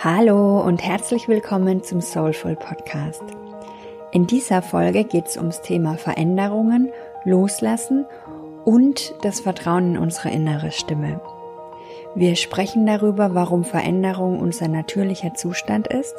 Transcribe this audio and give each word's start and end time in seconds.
Hallo 0.00 0.60
und 0.60 0.80
herzlich 0.80 1.26
willkommen 1.26 1.82
zum 1.82 2.00
Soulful 2.00 2.54
Podcast. 2.54 3.24
In 4.12 4.28
dieser 4.28 4.62
Folge 4.62 5.02
geht 5.02 5.26
es 5.26 5.36
ums 5.36 5.60
Thema 5.60 5.96
Veränderungen, 5.96 6.92
Loslassen 7.24 8.06
und 8.64 9.12
das 9.22 9.40
Vertrauen 9.40 9.96
in 9.96 9.98
unsere 9.98 10.30
innere 10.30 10.70
Stimme. 10.70 11.20
Wir 12.14 12.36
sprechen 12.36 12.86
darüber, 12.86 13.34
warum 13.34 13.64
Veränderung 13.64 14.38
unser 14.38 14.68
natürlicher 14.68 15.34
Zustand 15.34 15.88
ist, 15.88 16.14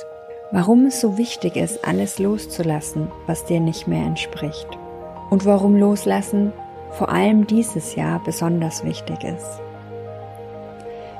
warum 0.52 0.88
es 0.88 1.00
so 1.00 1.18
wichtig 1.18 1.56
ist, 1.56 1.88
alles 1.88 2.20
loszulassen, 2.20 3.10
was 3.28 3.46
dir 3.46 3.62
nicht 3.62 3.88
mehr 3.88 4.06
entspricht 4.06 4.68
und 5.30 5.46
warum 5.46 5.78
Loslassen 5.78 6.52
vor 6.92 7.08
allem 7.08 7.48
dieses 7.48 7.96
Jahr 7.96 8.22
besonders 8.26 8.84
wichtig 8.84 9.24
ist. 9.24 9.62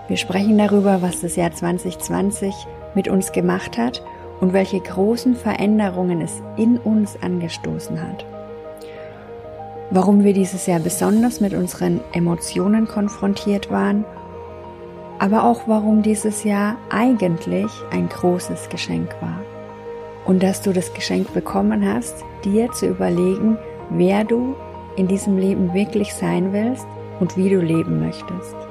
Wir 0.10 0.18
sprechen 0.18 0.58
darüber, 0.58 1.04
was 1.04 1.22
das 1.22 1.36
Jahr 1.36 1.52
2020 1.52 2.56
mit 2.96 3.08
uns 3.08 3.32
gemacht 3.32 3.78
hat 3.78 4.04
und 4.42 4.54
welche 4.54 4.80
großen 4.80 5.36
Veränderungen 5.36 6.22
es 6.22 6.42
in 6.58 6.80
uns 6.80 7.16
angestoßen 7.22 8.02
hat. 8.02 8.26
Warum 9.92 10.24
wir 10.24 10.34
dieses 10.34 10.66
Jahr 10.66 10.80
besonders 10.80 11.42
mit 11.42 11.54
unseren 11.54 12.02
Emotionen 12.12 12.88
konfrontiert 12.88 13.70
waren, 13.70 14.04
aber 15.20 15.44
auch 15.44 15.62
warum 15.68 16.02
dieses 16.02 16.44
Jahr 16.44 16.76
eigentlich 16.90 17.72
ein 17.92 18.10
großes 18.10 18.70
Geschenk 18.70 19.16
war. 19.22 19.42
Und 20.26 20.42
dass 20.42 20.64
du 20.64 20.74
das 20.74 20.92
Geschenk 20.96 21.32
bekommen 21.36 21.88
hast, 21.88 22.24
dir 22.44 22.72
zu 22.72 22.88
überlegen, 22.88 23.60
wer 23.92 24.24
du 24.24 24.56
in 24.96 25.08
diesem 25.08 25.38
Leben 25.38 25.72
wirklich 25.76 26.16
sein 26.16 26.52
willst 26.52 26.88
und 27.20 27.38
wie 27.38 27.50
du 27.50 27.62
leben 27.62 28.00
möchtest. 28.00 28.69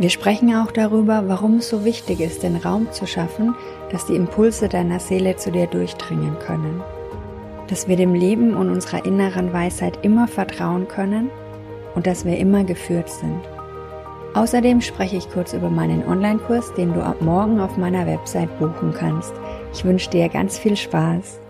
Wir 0.00 0.10
sprechen 0.10 0.54
auch 0.54 0.70
darüber, 0.70 1.24
warum 1.26 1.56
es 1.56 1.68
so 1.68 1.84
wichtig 1.84 2.20
ist, 2.20 2.44
den 2.44 2.54
Raum 2.54 2.92
zu 2.92 3.04
schaffen, 3.04 3.56
dass 3.90 4.06
die 4.06 4.14
Impulse 4.14 4.68
deiner 4.68 5.00
Seele 5.00 5.34
zu 5.34 5.50
dir 5.50 5.66
durchdringen 5.66 6.38
können. 6.38 6.80
Dass 7.66 7.88
wir 7.88 7.96
dem 7.96 8.14
Leben 8.14 8.54
und 8.54 8.70
unserer 8.70 9.04
inneren 9.04 9.52
Weisheit 9.52 9.98
immer 10.02 10.28
vertrauen 10.28 10.86
können 10.86 11.30
und 11.96 12.06
dass 12.06 12.24
wir 12.24 12.38
immer 12.38 12.62
geführt 12.62 13.10
sind. 13.10 13.40
Außerdem 14.34 14.80
spreche 14.82 15.16
ich 15.16 15.30
kurz 15.30 15.52
über 15.52 15.68
meinen 15.68 16.06
Online-Kurs, 16.06 16.74
den 16.74 16.94
du 16.94 17.02
ab 17.02 17.20
morgen 17.20 17.58
auf 17.58 17.76
meiner 17.76 18.06
Website 18.06 18.56
buchen 18.60 18.94
kannst. 18.96 19.32
Ich 19.72 19.84
wünsche 19.84 20.10
dir 20.10 20.28
ganz 20.28 20.58
viel 20.58 20.76
Spaß. 20.76 21.40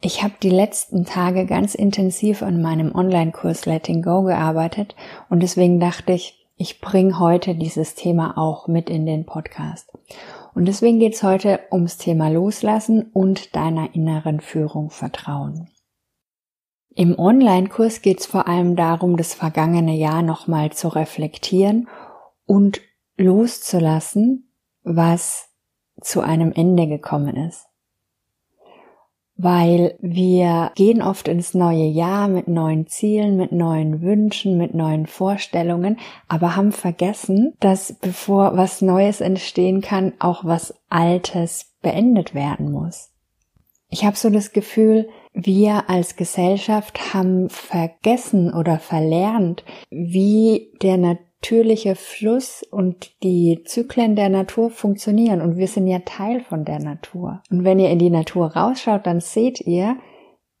Ich 0.00 0.22
habe 0.22 0.34
die 0.40 0.50
letzten 0.50 1.04
Tage 1.04 1.44
ganz 1.44 1.74
intensiv 1.74 2.42
an 2.42 2.62
meinem 2.62 2.94
Online-Kurs 2.94 3.66
Letting 3.66 4.02
Go 4.02 4.22
gearbeitet 4.22 4.94
und 5.28 5.42
deswegen 5.42 5.80
dachte 5.80 6.12
ich, 6.12 6.46
ich 6.56 6.80
bringe 6.80 7.18
heute 7.18 7.56
dieses 7.56 7.96
Thema 7.96 8.38
auch 8.38 8.68
mit 8.68 8.90
in 8.90 9.06
den 9.06 9.26
Podcast. 9.26 9.92
Und 10.54 10.66
deswegen 10.66 11.00
geht 11.00 11.14
es 11.14 11.24
heute 11.24 11.60
ums 11.72 11.98
Thema 11.98 12.28
Loslassen 12.28 13.10
und 13.12 13.56
deiner 13.56 13.94
inneren 13.94 14.40
Führung 14.40 14.90
vertrauen. 14.90 15.68
Im 16.94 17.18
Online-Kurs 17.18 18.00
geht 18.00 18.20
es 18.20 18.26
vor 18.26 18.46
allem 18.46 18.76
darum, 18.76 19.16
das 19.16 19.34
vergangene 19.34 19.96
Jahr 19.96 20.22
nochmal 20.22 20.70
zu 20.70 20.88
reflektieren 20.88 21.88
und 22.46 22.80
loszulassen, 23.16 24.52
was 24.84 25.48
zu 26.00 26.20
einem 26.20 26.52
Ende 26.52 26.86
gekommen 26.86 27.36
ist 27.36 27.67
weil 29.38 29.96
wir 30.00 30.72
gehen 30.74 31.00
oft 31.00 31.28
ins 31.28 31.54
neue 31.54 31.86
Jahr 31.86 32.26
mit 32.26 32.48
neuen 32.48 32.88
Zielen, 32.88 33.36
mit 33.36 33.52
neuen 33.52 34.02
Wünschen, 34.02 34.58
mit 34.58 34.74
neuen 34.74 35.06
Vorstellungen, 35.06 35.98
aber 36.26 36.56
haben 36.56 36.72
vergessen, 36.72 37.54
dass 37.60 37.94
bevor 38.00 38.56
was 38.56 38.82
Neues 38.82 39.20
entstehen 39.20 39.80
kann, 39.80 40.12
auch 40.18 40.44
was 40.44 40.74
Altes 40.90 41.72
beendet 41.82 42.34
werden 42.34 42.72
muss. 42.72 43.12
Ich 43.90 44.04
habe 44.04 44.16
so 44.16 44.28
das 44.28 44.52
Gefühl, 44.52 45.08
wir 45.32 45.88
als 45.88 46.16
Gesellschaft 46.16 47.14
haben 47.14 47.48
vergessen 47.48 48.52
oder 48.52 48.80
verlernt, 48.80 49.64
wie 49.88 50.72
der 50.82 50.98
natürliche 51.40 51.94
Fluss 51.94 52.64
und 52.68 53.22
die 53.22 53.62
Zyklen 53.64 54.16
der 54.16 54.28
Natur 54.28 54.70
funktionieren 54.70 55.40
und 55.40 55.56
wir 55.56 55.68
sind 55.68 55.86
ja 55.86 56.00
Teil 56.00 56.40
von 56.40 56.64
der 56.64 56.80
Natur. 56.80 57.42
Und 57.50 57.64
wenn 57.64 57.78
ihr 57.78 57.90
in 57.90 58.00
die 58.00 58.10
Natur 58.10 58.56
rausschaut, 58.56 59.06
dann 59.06 59.20
seht 59.20 59.60
ihr, 59.60 59.96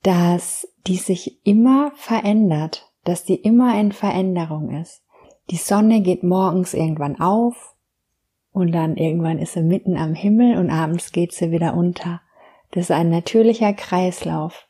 dass 0.02 0.68
die 0.86 0.96
sich 0.96 1.44
immer 1.44 1.90
verändert, 1.96 2.92
dass 3.04 3.24
die 3.24 3.34
immer 3.34 3.78
in 3.78 3.90
Veränderung 3.90 4.70
ist. 4.80 5.02
Die 5.50 5.56
Sonne 5.56 6.00
geht 6.00 6.22
morgens 6.22 6.74
irgendwann 6.74 7.20
auf 7.20 7.74
und 8.52 8.70
dann 8.72 8.96
irgendwann 8.96 9.40
ist 9.40 9.54
sie 9.54 9.62
mitten 9.62 9.96
am 9.96 10.14
Himmel 10.14 10.58
und 10.58 10.70
abends 10.70 11.10
geht 11.10 11.32
sie 11.32 11.50
wieder 11.50 11.74
unter. 11.74 12.20
Das 12.70 12.84
ist 12.84 12.90
ein 12.92 13.10
natürlicher 13.10 13.72
Kreislauf, 13.72 14.68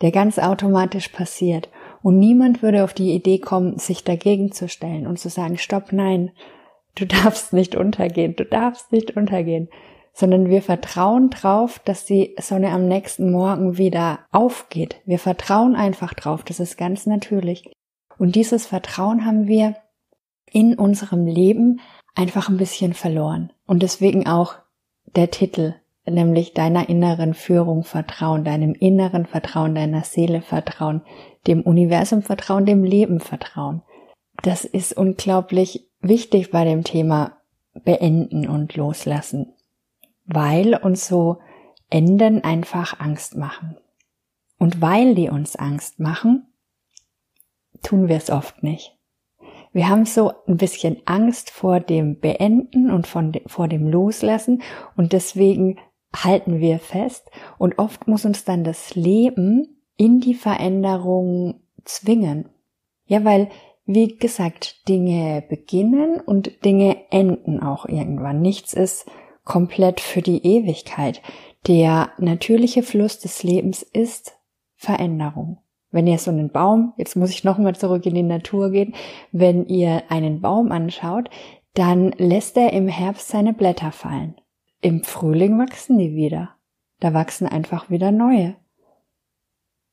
der 0.00 0.12
ganz 0.12 0.38
automatisch 0.38 1.08
passiert. 1.08 1.68
Und 2.02 2.18
niemand 2.18 2.62
würde 2.62 2.84
auf 2.84 2.94
die 2.94 3.12
Idee 3.12 3.38
kommen, 3.38 3.78
sich 3.78 4.04
dagegen 4.04 4.52
zu 4.52 4.68
stellen 4.68 5.06
und 5.06 5.18
zu 5.18 5.28
sagen, 5.28 5.58
stopp, 5.58 5.92
nein, 5.92 6.32
du 6.94 7.06
darfst 7.06 7.52
nicht 7.52 7.76
untergehen, 7.76 8.36
du 8.36 8.44
darfst 8.44 8.92
nicht 8.92 9.16
untergehen, 9.16 9.68
sondern 10.12 10.50
wir 10.50 10.62
vertrauen 10.62 11.30
drauf, 11.30 11.78
dass 11.84 12.04
die 12.04 12.36
Sonne 12.38 12.70
am 12.70 12.86
nächsten 12.86 13.30
Morgen 13.30 13.78
wieder 13.78 14.20
aufgeht. 14.30 14.96
Wir 15.06 15.18
vertrauen 15.18 15.74
einfach 15.74 16.12
drauf, 16.12 16.42
das 16.42 16.60
ist 16.60 16.76
ganz 16.76 17.06
natürlich. 17.06 17.72
Und 18.18 18.34
dieses 18.34 18.66
Vertrauen 18.66 19.24
haben 19.24 19.46
wir 19.46 19.76
in 20.50 20.74
unserem 20.74 21.26
Leben 21.26 21.80
einfach 22.14 22.50
ein 22.50 22.58
bisschen 22.58 22.92
verloren. 22.92 23.52
Und 23.66 23.82
deswegen 23.82 24.26
auch 24.26 24.56
der 25.16 25.30
Titel, 25.30 25.74
nämlich 26.04 26.52
deiner 26.52 26.88
inneren 26.88 27.34
Führung 27.34 27.84
vertrauen, 27.84 28.44
deinem 28.44 28.74
inneren 28.74 29.26
Vertrauen, 29.26 29.74
deiner 29.74 30.02
Seele 30.02 30.42
vertrauen, 30.42 31.02
dem 31.46 31.62
Universum 31.62 32.22
vertrauen, 32.22 32.66
dem 32.66 32.84
Leben 32.84 33.20
vertrauen. 33.20 33.82
Das 34.42 34.64
ist 34.64 34.96
unglaublich 34.96 35.88
wichtig 36.00 36.50
bei 36.50 36.64
dem 36.64 36.84
Thema 36.84 37.38
beenden 37.84 38.48
und 38.48 38.74
loslassen, 38.76 39.52
weil 40.26 40.74
uns 40.74 41.06
so 41.06 41.38
Enden 41.90 42.42
einfach 42.42 42.98
Angst 43.00 43.36
machen. 43.36 43.76
Und 44.58 44.80
weil 44.80 45.14
die 45.14 45.28
uns 45.28 45.56
Angst 45.56 46.00
machen, 46.00 46.46
tun 47.82 48.08
wir 48.08 48.16
es 48.16 48.30
oft 48.30 48.62
nicht. 48.62 48.96
Wir 49.72 49.88
haben 49.88 50.04
so 50.04 50.32
ein 50.46 50.56
bisschen 50.56 50.98
Angst 51.06 51.50
vor 51.50 51.80
dem 51.80 52.20
Beenden 52.20 52.90
und 52.90 53.06
von, 53.06 53.32
vor 53.46 53.68
dem 53.68 53.88
Loslassen 53.88 54.62
und 54.96 55.12
deswegen 55.12 55.78
halten 56.14 56.60
wir 56.60 56.78
fest 56.78 57.30
und 57.58 57.78
oft 57.78 58.08
muss 58.08 58.24
uns 58.24 58.44
dann 58.44 58.64
das 58.64 58.94
Leben 58.94 59.82
in 59.96 60.20
die 60.20 60.34
Veränderung 60.34 61.60
zwingen. 61.84 62.48
Ja, 63.06 63.24
weil, 63.24 63.48
wie 63.84 64.16
gesagt, 64.16 64.88
Dinge 64.88 65.44
beginnen 65.48 66.20
und 66.20 66.64
Dinge 66.64 66.96
enden 67.10 67.60
auch 67.60 67.86
irgendwann. 67.86 68.40
Nichts 68.40 68.74
ist 68.74 69.06
komplett 69.44 70.00
für 70.00 70.22
die 70.22 70.44
Ewigkeit. 70.44 71.22
Der 71.66 72.10
natürliche 72.18 72.82
Fluss 72.82 73.18
des 73.18 73.42
Lebens 73.42 73.82
ist 73.82 74.36
Veränderung. 74.76 75.58
Wenn 75.90 76.06
ihr 76.06 76.18
so 76.18 76.30
einen 76.30 76.50
Baum, 76.50 76.94
jetzt 76.96 77.16
muss 77.16 77.30
ich 77.30 77.44
nochmal 77.44 77.76
zurück 77.76 78.06
in 78.06 78.14
die 78.14 78.22
Natur 78.22 78.70
gehen, 78.70 78.94
wenn 79.30 79.66
ihr 79.66 80.04
einen 80.08 80.40
Baum 80.40 80.72
anschaut, 80.72 81.28
dann 81.74 82.12
lässt 82.16 82.56
er 82.56 82.72
im 82.72 82.88
Herbst 82.88 83.28
seine 83.28 83.52
Blätter 83.52 83.92
fallen. 83.92 84.34
Im 84.82 85.02
Frühling 85.02 85.58
wachsen 85.58 85.98
die 85.98 86.14
wieder. 86.14 86.56
Da 87.00 87.14
wachsen 87.14 87.46
einfach 87.46 87.88
wieder 87.88 88.12
neue 88.12 88.56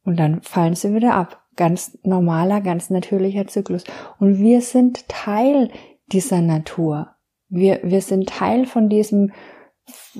und 0.03 0.19
dann 0.19 0.41
fallen 0.41 0.75
sie 0.75 0.93
wieder 0.93 1.13
ab. 1.13 1.45
Ganz 1.55 1.97
normaler, 2.03 2.61
ganz 2.61 2.89
natürlicher 2.89 3.47
Zyklus. 3.47 3.83
Und 4.19 4.39
wir 4.39 4.61
sind 4.61 5.07
Teil 5.07 5.69
dieser 6.07 6.41
Natur. 6.41 7.15
Wir, 7.47 7.79
wir 7.83 8.01
sind 8.01 8.29
Teil 8.29 8.65
von 8.65 8.89
diesem 8.89 9.31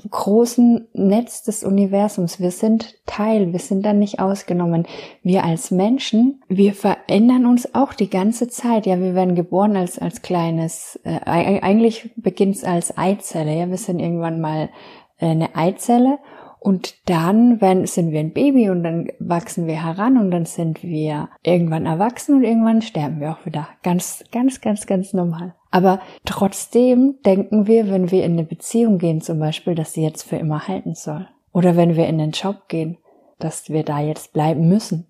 großen 0.08 0.88
Netz 0.92 1.42
des 1.42 1.64
Universums. 1.64 2.40
Wir 2.40 2.50
sind 2.50 2.94
Teil, 3.06 3.52
wir 3.52 3.58
sind 3.58 3.84
dann 3.84 3.98
nicht 3.98 4.20
ausgenommen. 4.20 4.86
Wir 5.22 5.44
als 5.44 5.70
Menschen, 5.70 6.42
wir 6.48 6.74
verändern 6.74 7.46
uns 7.46 7.74
auch 7.74 7.92
die 7.92 8.10
ganze 8.10 8.48
Zeit. 8.48 8.86
Ja, 8.86 9.00
wir 9.00 9.14
werden 9.14 9.34
geboren 9.34 9.76
als, 9.76 9.98
als 9.98 10.22
kleines, 10.22 10.98
äh, 11.04 11.20
eigentlich 11.24 12.10
beginnt 12.16 12.56
es 12.56 12.64
als 12.64 12.96
Eizelle. 12.96 13.56
Ja, 13.56 13.68
wir 13.68 13.78
sind 13.78 14.00
irgendwann 14.00 14.40
mal 14.40 14.70
äh, 15.18 15.26
eine 15.26 15.54
Eizelle 15.54 16.18
und 16.60 17.08
dann 17.08 17.60
wenn, 17.60 17.86
sind 17.86 18.12
wir 18.12 18.20
ein 18.20 18.32
Baby 18.32 18.68
und 18.68 18.84
dann 18.84 19.08
wachsen 19.18 19.66
wir 19.66 19.82
heran 19.82 20.18
und 20.18 20.30
dann 20.30 20.44
sind 20.44 20.82
wir 20.82 21.30
irgendwann 21.42 21.86
erwachsen 21.86 22.36
und 22.36 22.44
irgendwann 22.44 22.82
sterben 22.82 23.20
wir 23.20 23.32
auch 23.32 23.46
wieder. 23.46 23.68
Ganz, 23.82 24.24
ganz, 24.30 24.60
ganz, 24.60 24.86
ganz 24.86 25.14
normal. 25.14 25.54
Aber 25.70 26.00
trotzdem 26.24 27.18
denken 27.24 27.66
wir, 27.66 27.90
wenn 27.90 28.10
wir 28.10 28.24
in 28.24 28.32
eine 28.32 28.44
Beziehung 28.44 28.98
gehen 28.98 29.20
zum 29.20 29.38
Beispiel, 29.38 29.74
dass 29.74 29.92
sie 29.92 30.02
jetzt 30.02 30.24
für 30.24 30.36
immer 30.36 30.66
halten 30.66 30.94
soll. 30.94 31.28
Oder 31.52 31.76
wenn 31.76 31.96
wir 31.96 32.08
in 32.08 32.18
den 32.18 32.32
Job 32.32 32.68
gehen, 32.68 32.98
dass 33.38 33.70
wir 33.70 33.84
da 33.84 34.00
jetzt 34.00 34.32
bleiben 34.32 34.68
müssen. 34.68 35.06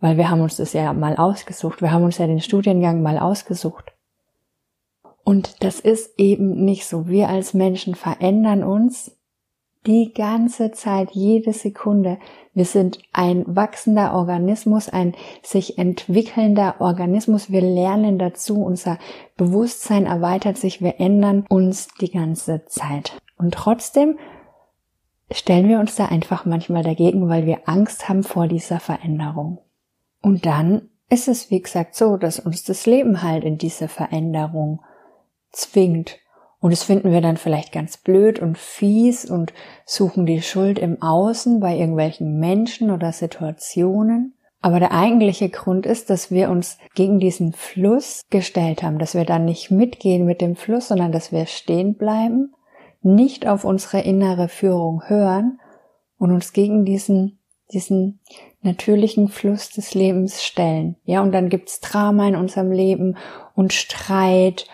Weil 0.00 0.18
wir 0.18 0.30
haben 0.30 0.42
uns 0.42 0.56
das 0.56 0.74
ja 0.74 0.92
mal 0.92 1.16
ausgesucht. 1.16 1.80
Wir 1.80 1.92
haben 1.92 2.04
uns 2.04 2.18
ja 2.18 2.26
den 2.26 2.40
Studiengang 2.40 3.02
mal 3.02 3.18
ausgesucht. 3.18 3.92
Und 5.24 5.64
das 5.64 5.80
ist 5.80 6.18
eben 6.18 6.64
nicht 6.64 6.86
so. 6.86 7.08
Wir 7.08 7.28
als 7.28 7.54
Menschen 7.54 7.94
verändern 7.94 8.62
uns 8.62 9.16
die 9.86 10.12
ganze 10.12 10.72
Zeit, 10.72 11.12
jede 11.12 11.52
Sekunde. 11.52 12.18
Wir 12.54 12.64
sind 12.64 12.98
ein 13.12 13.44
wachsender 13.46 14.14
Organismus, 14.14 14.88
ein 14.88 15.14
sich 15.42 15.78
entwickelnder 15.78 16.76
Organismus. 16.80 17.50
Wir 17.50 17.60
lernen 17.60 18.18
dazu, 18.18 18.62
unser 18.62 18.98
Bewusstsein 19.36 20.06
erweitert 20.06 20.56
sich, 20.56 20.82
wir 20.82 21.00
ändern 21.00 21.44
uns 21.48 21.88
die 22.00 22.10
ganze 22.10 22.64
Zeit. 22.66 23.16
Und 23.38 23.54
trotzdem 23.54 24.18
stellen 25.30 25.68
wir 25.68 25.78
uns 25.78 25.96
da 25.96 26.06
einfach 26.06 26.44
manchmal 26.44 26.82
dagegen, 26.82 27.28
weil 27.28 27.46
wir 27.46 27.68
Angst 27.68 28.08
haben 28.08 28.22
vor 28.22 28.48
dieser 28.48 28.80
Veränderung. 28.80 29.58
Und 30.22 30.46
dann 30.46 30.88
ist 31.08 31.28
es, 31.28 31.50
wie 31.50 31.60
gesagt, 31.60 31.94
so, 31.94 32.16
dass 32.16 32.40
uns 32.40 32.64
das 32.64 32.86
Leben 32.86 33.22
halt 33.22 33.44
in 33.44 33.58
diese 33.58 33.88
Veränderung 33.88 34.80
zwingt. 35.52 36.18
Und 36.60 36.72
das 36.72 36.84
finden 36.84 37.12
wir 37.12 37.20
dann 37.20 37.36
vielleicht 37.36 37.72
ganz 37.72 37.96
blöd 37.98 38.38
und 38.38 38.56
fies 38.58 39.28
und 39.30 39.52
suchen 39.84 40.26
die 40.26 40.42
Schuld 40.42 40.78
im 40.78 41.00
Außen 41.02 41.60
bei 41.60 41.76
irgendwelchen 41.76 42.38
Menschen 42.38 42.90
oder 42.90 43.12
Situationen. 43.12 44.34
Aber 44.62 44.80
der 44.80 44.92
eigentliche 44.92 45.48
Grund 45.48 45.86
ist, 45.86 46.10
dass 46.10 46.30
wir 46.30 46.50
uns 46.50 46.78
gegen 46.94 47.20
diesen 47.20 47.52
Fluss 47.52 48.22
gestellt 48.30 48.82
haben, 48.82 48.98
dass 48.98 49.14
wir 49.14 49.24
dann 49.24 49.44
nicht 49.44 49.70
mitgehen 49.70 50.24
mit 50.24 50.40
dem 50.40 50.56
Fluss, 50.56 50.88
sondern 50.88 51.12
dass 51.12 51.30
wir 51.30 51.46
stehen 51.46 51.94
bleiben, 51.94 52.52
nicht 53.02 53.46
auf 53.46 53.64
unsere 53.64 54.00
innere 54.00 54.48
Führung 54.48 55.02
hören 55.06 55.60
und 56.18 56.32
uns 56.32 56.52
gegen 56.52 56.84
diesen, 56.84 57.38
diesen 57.72 58.20
natürlichen 58.62 59.28
Fluss 59.28 59.70
des 59.70 59.94
Lebens 59.94 60.42
stellen. 60.42 60.96
Ja, 61.04 61.22
und 61.22 61.32
dann 61.32 61.48
gibt's 61.48 61.80
Drama 61.80 62.26
in 62.26 62.34
unserem 62.34 62.72
Leben 62.72 63.16
und 63.54 63.72
Streit 63.72 64.66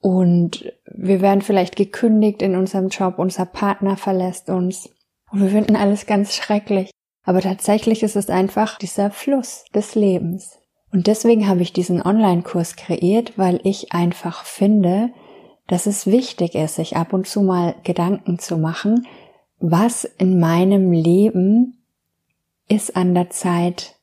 und 0.00 0.72
wir 0.86 1.20
werden 1.20 1.42
vielleicht 1.42 1.76
gekündigt 1.76 2.42
in 2.42 2.56
unserem 2.56 2.88
Job, 2.88 3.18
unser 3.18 3.46
Partner 3.46 3.96
verlässt 3.96 4.48
uns 4.48 4.90
und 5.30 5.42
wir 5.42 5.50
finden 5.50 5.76
alles 5.76 6.06
ganz 6.06 6.34
schrecklich. 6.34 6.90
Aber 7.24 7.40
tatsächlich 7.40 8.02
ist 8.02 8.16
es 8.16 8.30
einfach 8.30 8.78
dieser 8.78 9.10
Fluss 9.10 9.64
des 9.74 9.94
Lebens. 9.94 10.58
Und 10.90 11.06
deswegen 11.06 11.46
habe 11.46 11.60
ich 11.60 11.74
diesen 11.74 12.00
Online-Kurs 12.00 12.76
kreiert, 12.76 13.36
weil 13.36 13.60
ich 13.64 13.92
einfach 13.92 14.44
finde, 14.44 15.10
dass 15.66 15.84
es 15.86 16.06
wichtig 16.06 16.54
ist, 16.54 16.76
sich 16.76 16.96
ab 16.96 17.12
und 17.12 17.26
zu 17.26 17.42
mal 17.42 17.74
Gedanken 17.84 18.38
zu 18.38 18.56
machen, 18.56 19.06
was 19.58 20.04
in 20.04 20.40
meinem 20.40 20.92
Leben 20.92 21.84
ist 22.68 22.96
an 22.96 23.14
der 23.14 23.28
Zeit 23.30 23.96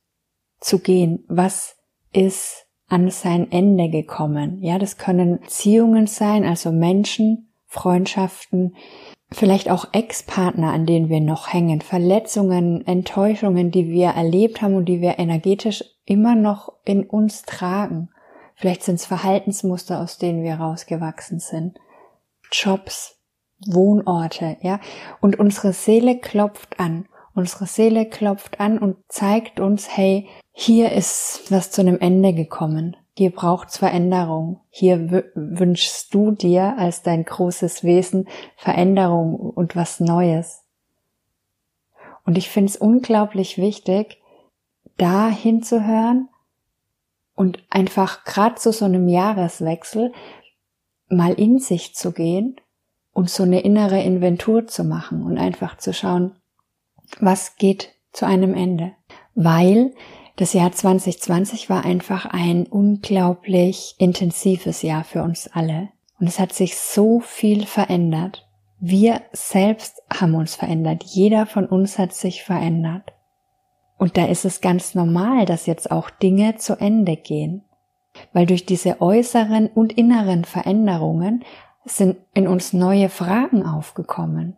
zu 0.60 0.80
gehen, 0.80 1.24
was 1.28 1.78
ist 2.12 2.65
an 2.88 3.10
sein 3.10 3.52
Ende 3.52 3.90
gekommen. 3.90 4.60
Ja, 4.62 4.78
das 4.78 4.98
können 4.98 5.40
Beziehungen 5.40 6.08
sein, 6.08 6.44
also 6.44 6.72
Menschen, 6.72 7.50
Freundschaften, 7.68 8.76
vielleicht 9.32 9.70
auch 9.70 9.88
Ex-Partner, 9.92 10.72
an 10.72 10.86
denen 10.86 11.10
wir 11.10 11.20
noch 11.20 11.52
hängen, 11.52 11.82
Verletzungen, 11.82 12.86
Enttäuschungen, 12.86 13.72
die 13.72 13.90
wir 13.90 14.10
erlebt 14.10 14.62
haben 14.62 14.76
und 14.76 14.86
die 14.86 15.02
wir 15.02 15.20
energetisch 15.20 15.84
immer 16.06 16.36
noch 16.36 16.74
in 16.86 17.04
uns 17.04 17.42
tragen. 17.42 18.10
Vielleicht 18.56 18.84
sind 18.84 18.96
es 18.96 19.06
Verhaltensmuster, 19.06 20.00
aus 20.00 20.18
denen 20.18 20.44
wir 20.44 20.56
rausgewachsen 20.56 21.40
sind. 21.40 21.78
Jobs, 22.52 23.20
Wohnorte, 23.66 24.58
ja. 24.62 24.80
Und 25.20 25.40
unsere 25.40 25.74
Seele 25.74 26.20
klopft 26.20 26.80
an. 26.80 27.08
Unsere 27.36 27.68
Seele 27.68 28.06
klopft 28.06 28.62
an 28.62 28.80
und 28.80 28.96
zeigt 29.10 29.60
uns, 29.60 29.96
hey, 29.96 30.30
hier 30.54 30.94
ist 30.94 31.52
was 31.52 31.70
zu 31.70 31.82
einem 31.82 32.00
Ende 32.00 32.34
gekommen. 32.34 32.96
Hier 33.18 33.30
braucht's 33.30 33.78
Veränderung. 33.78 34.62
Hier 34.70 35.32
wünschst 35.36 36.14
du 36.14 36.32
dir 36.32 36.78
als 36.78 37.02
dein 37.02 37.26
großes 37.26 37.84
Wesen 37.84 38.30
Veränderung 38.56 39.36
und 39.36 39.76
was 39.76 40.00
Neues. 40.00 40.64
Und 42.26 42.38
ich 42.38 42.50
finde 42.50 42.70
es 42.70 42.78
unglaublich 42.78 43.58
wichtig, 43.58 44.22
da 44.96 45.28
hinzuhören 45.28 46.30
und 47.36 47.62
einfach 47.70 48.24
gerade 48.24 48.56
zu 48.56 48.72
so 48.72 48.86
einem 48.86 49.10
Jahreswechsel 49.10 50.14
mal 51.10 51.34
in 51.34 51.60
sich 51.60 51.96
zu 51.96 52.14
gehen 52.14 52.56
und 53.12 53.30
so 53.30 53.44
eine 53.44 53.60
innere 53.60 54.02
Inventur 54.02 54.68
zu 54.68 54.86
machen 54.86 55.24
und 55.24 55.38
einfach 55.38 55.78
zu 55.78 55.94
schauen, 55.94 56.38
was 57.20 57.56
geht 57.56 57.94
zu 58.12 58.26
einem 58.26 58.54
Ende. 58.54 58.94
Weil 59.34 59.94
das 60.38 60.54
Jahr 60.54 60.72
2020 60.72 61.70
war 61.70 61.86
einfach 61.86 62.26
ein 62.26 62.66
unglaublich 62.66 63.96
intensives 63.98 64.82
Jahr 64.82 65.04
für 65.04 65.24
uns 65.24 65.50
alle. 65.54 65.90
Und 66.20 66.28
es 66.28 66.40
hat 66.40 66.54
sich 66.54 66.78
so 66.78 67.20
viel 67.20 67.66
verändert. 67.66 68.48
Wir 68.80 69.22
selbst 69.32 70.02
haben 70.14 70.36
uns 70.36 70.56
verändert. 70.56 71.04
Jeder 71.04 71.46
von 71.46 71.66
uns 71.66 71.98
hat 71.98 72.14
sich 72.14 72.44
verändert. 72.44 73.14
Und 73.98 74.18
da 74.18 74.26
ist 74.26 74.44
es 74.44 74.60
ganz 74.60 74.94
normal, 74.94 75.46
dass 75.46 75.66
jetzt 75.66 75.90
auch 75.90 76.10
Dinge 76.10 76.58
zu 76.58 76.76
Ende 76.76 77.16
gehen. 77.16 77.64
Weil 78.34 78.46
durch 78.46 78.66
diese 78.66 79.02
äußeren 79.02 79.68
und 79.68 79.94
inneren 79.94 80.46
Veränderungen 80.46 81.44
sind 81.86 82.18
in 82.34 82.48
uns 82.48 82.74
neue 82.74 83.10
Fragen 83.10 83.66
aufgekommen. 83.66 84.58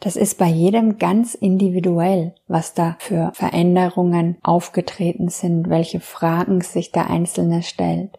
Das 0.00 0.14
ist 0.14 0.38
bei 0.38 0.46
jedem 0.46 0.98
ganz 0.98 1.34
individuell, 1.34 2.34
was 2.46 2.74
da 2.74 2.96
für 3.00 3.32
Veränderungen 3.34 4.36
aufgetreten 4.42 5.28
sind, 5.28 5.68
welche 5.68 5.98
Fragen 5.98 6.60
sich 6.60 6.92
der 6.92 7.10
Einzelne 7.10 7.62
stellt. 7.62 8.18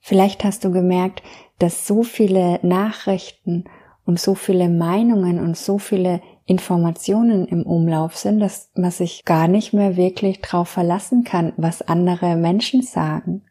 Vielleicht 0.00 0.42
hast 0.42 0.64
du 0.64 0.72
gemerkt, 0.72 1.22
dass 1.58 1.86
so 1.86 2.02
viele 2.02 2.58
Nachrichten 2.62 3.64
und 4.04 4.18
so 4.18 4.34
viele 4.34 4.68
Meinungen 4.68 5.38
und 5.38 5.56
so 5.56 5.78
viele 5.78 6.20
Informationen 6.46 7.46
im 7.46 7.62
Umlauf 7.62 8.16
sind, 8.16 8.40
dass 8.40 8.70
man 8.74 8.90
sich 8.90 9.24
gar 9.24 9.46
nicht 9.46 9.72
mehr 9.72 9.96
wirklich 9.96 10.40
drauf 10.40 10.68
verlassen 10.68 11.22
kann, 11.22 11.52
was 11.56 11.82
andere 11.82 12.34
Menschen 12.34 12.82
sagen. 12.82 13.42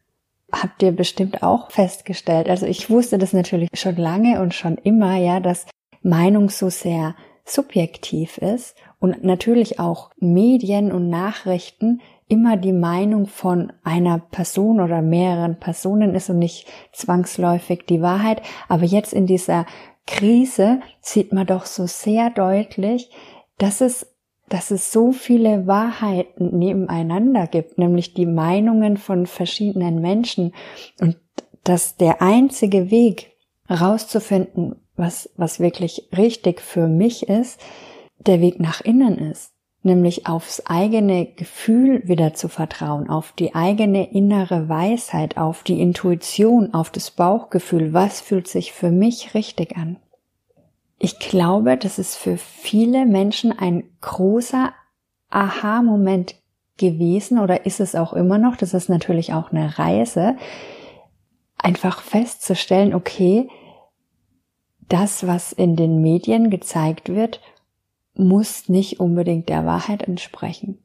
Habt 0.51 0.83
ihr 0.83 0.91
bestimmt 0.91 1.43
auch 1.43 1.71
festgestellt. 1.71 2.49
Also 2.49 2.65
ich 2.65 2.89
wusste 2.89 3.17
das 3.17 3.31
natürlich 3.31 3.69
schon 3.73 3.95
lange 3.95 4.41
und 4.41 4.53
schon 4.53 4.77
immer, 4.77 5.15
ja, 5.15 5.39
dass 5.39 5.65
Meinung 6.01 6.49
so 6.49 6.69
sehr 6.69 7.15
subjektiv 7.49 8.37
ist 8.37 8.75
und 8.99 9.23
natürlich 9.23 9.79
auch 9.79 10.11
Medien 10.17 10.91
und 10.91 11.09
Nachrichten 11.09 12.01
immer 12.27 12.57
die 12.57 12.73
Meinung 12.73 13.25
von 13.25 13.73
einer 13.83 14.19
Person 14.19 14.79
oder 14.79 15.01
mehreren 15.01 15.59
Personen 15.59 16.13
ist 16.13 16.29
und 16.29 16.39
nicht 16.39 16.67
zwangsläufig 16.93 17.85
die 17.87 18.01
Wahrheit. 18.01 18.41
Aber 18.67 18.83
jetzt 18.83 19.13
in 19.13 19.25
dieser 19.25 19.65
Krise 20.05 20.79
sieht 21.01 21.33
man 21.33 21.47
doch 21.47 21.65
so 21.65 21.87
sehr 21.87 22.29
deutlich, 22.29 23.09
dass 23.57 23.81
es 23.81 24.07
dass 24.49 24.71
es 24.71 24.91
so 24.91 25.11
viele 25.11 25.67
Wahrheiten 25.67 26.57
nebeneinander 26.57 27.45
gibt, 27.45 27.77
nämlich 27.77 28.15
die 28.15 28.25
Meinungen 28.25 28.97
von 28.97 29.27
verschiedenen 29.27 30.01
Menschen 30.01 30.53
und 30.99 31.17
dass 31.63 31.97
der 31.97 32.21
einzige 32.23 32.89
Weg 32.89 33.31
rauszufinden, 33.69 34.75
was, 34.99 35.29
was 35.37 35.59
wirklich 35.59 36.09
richtig 36.15 36.61
für 36.61 36.87
mich 36.87 37.27
ist, 37.27 37.59
der 38.19 38.41
Weg 38.41 38.59
nach 38.59 38.81
innen 38.81 39.17
ist. 39.17 39.51
Nämlich 39.81 40.27
aufs 40.27 40.65
eigene 40.65 41.25
Gefühl 41.25 42.01
wieder 42.05 42.33
zu 42.33 42.49
vertrauen, 42.49 43.09
auf 43.09 43.31
die 43.31 43.55
eigene 43.55 44.11
innere 44.11 44.67
Weisheit, 44.67 45.37
auf 45.37 45.63
die 45.63 45.79
Intuition, 45.81 46.73
auf 46.73 46.89
das 46.89 47.11
Bauchgefühl. 47.11 47.93
Was 47.93 48.19
fühlt 48.19 48.49
sich 48.49 48.73
für 48.73 48.91
mich 48.91 49.33
richtig 49.33 49.77
an? 49.77 49.95
Ich 50.97 51.17
glaube, 51.17 51.77
das 51.77 51.97
ist 51.97 52.17
für 52.17 52.35
viele 52.35 53.05
Menschen 53.05 53.57
ein 53.57 53.85
großer 54.01 54.73
Aha-Moment 55.29 56.35
gewesen 56.75 57.39
oder 57.39 57.65
ist 57.65 57.79
es 57.79 57.95
auch 57.95 58.11
immer 58.11 58.37
noch. 58.37 58.57
Das 58.57 58.73
ist 58.73 58.89
natürlich 58.89 59.33
auch 59.33 59.51
eine 59.51 59.79
Reise, 59.79 60.35
einfach 61.57 62.01
festzustellen, 62.01 62.93
okay, 62.93 63.47
das, 64.89 65.25
was 65.25 65.53
in 65.53 65.75
den 65.75 66.01
Medien 66.01 66.49
gezeigt 66.49 67.09
wird, 67.09 67.41
muss 68.13 68.67
nicht 68.67 68.99
unbedingt 68.99 69.47
der 69.49 69.65
Wahrheit 69.65 70.03
entsprechen. 70.03 70.79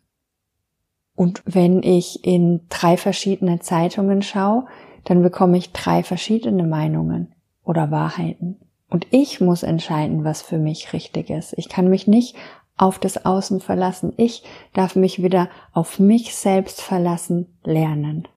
Und 1.16 1.42
wenn 1.44 1.82
ich 1.82 2.24
in 2.24 2.62
drei 2.68 2.96
verschiedene 2.96 3.60
Zeitungen 3.60 4.22
schaue, 4.22 4.66
dann 5.04 5.22
bekomme 5.22 5.56
ich 5.56 5.72
drei 5.72 6.02
verschiedene 6.02 6.64
Meinungen 6.64 7.34
oder 7.62 7.90
Wahrheiten. 7.90 8.58
Und 8.88 9.06
ich 9.10 9.40
muss 9.40 9.62
entscheiden, 9.62 10.24
was 10.24 10.42
für 10.42 10.58
mich 10.58 10.92
richtig 10.92 11.30
ist. 11.30 11.54
Ich 11.56 11.68
kann 11.68 11.88
mich 11.88 12.06
nicht 12.06 12.36
auf 12.76 12.98
das 12.98 13.24
Außen 13.24 13.60
verlassen. 13.60 14.12
Ich 14.16 14.42
darf 14.72 14.96
mich 14.96 15.22
wieder 15.22 15.48
auf 15.72 15.98
mich 15.98 16.34
selbst 16.34 16.80
verlassen 16.80 17.58
lernen. 17.64 18.28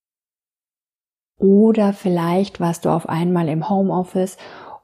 Oder 1.38 1.94
vielleicht 1.94 2.60
warst 2.60 2.86
du 2.86 2.90
auf 2.90 3.08
einmal 3.08 3.48
im 3.50 3.70
Homeoffice 3.70 4.38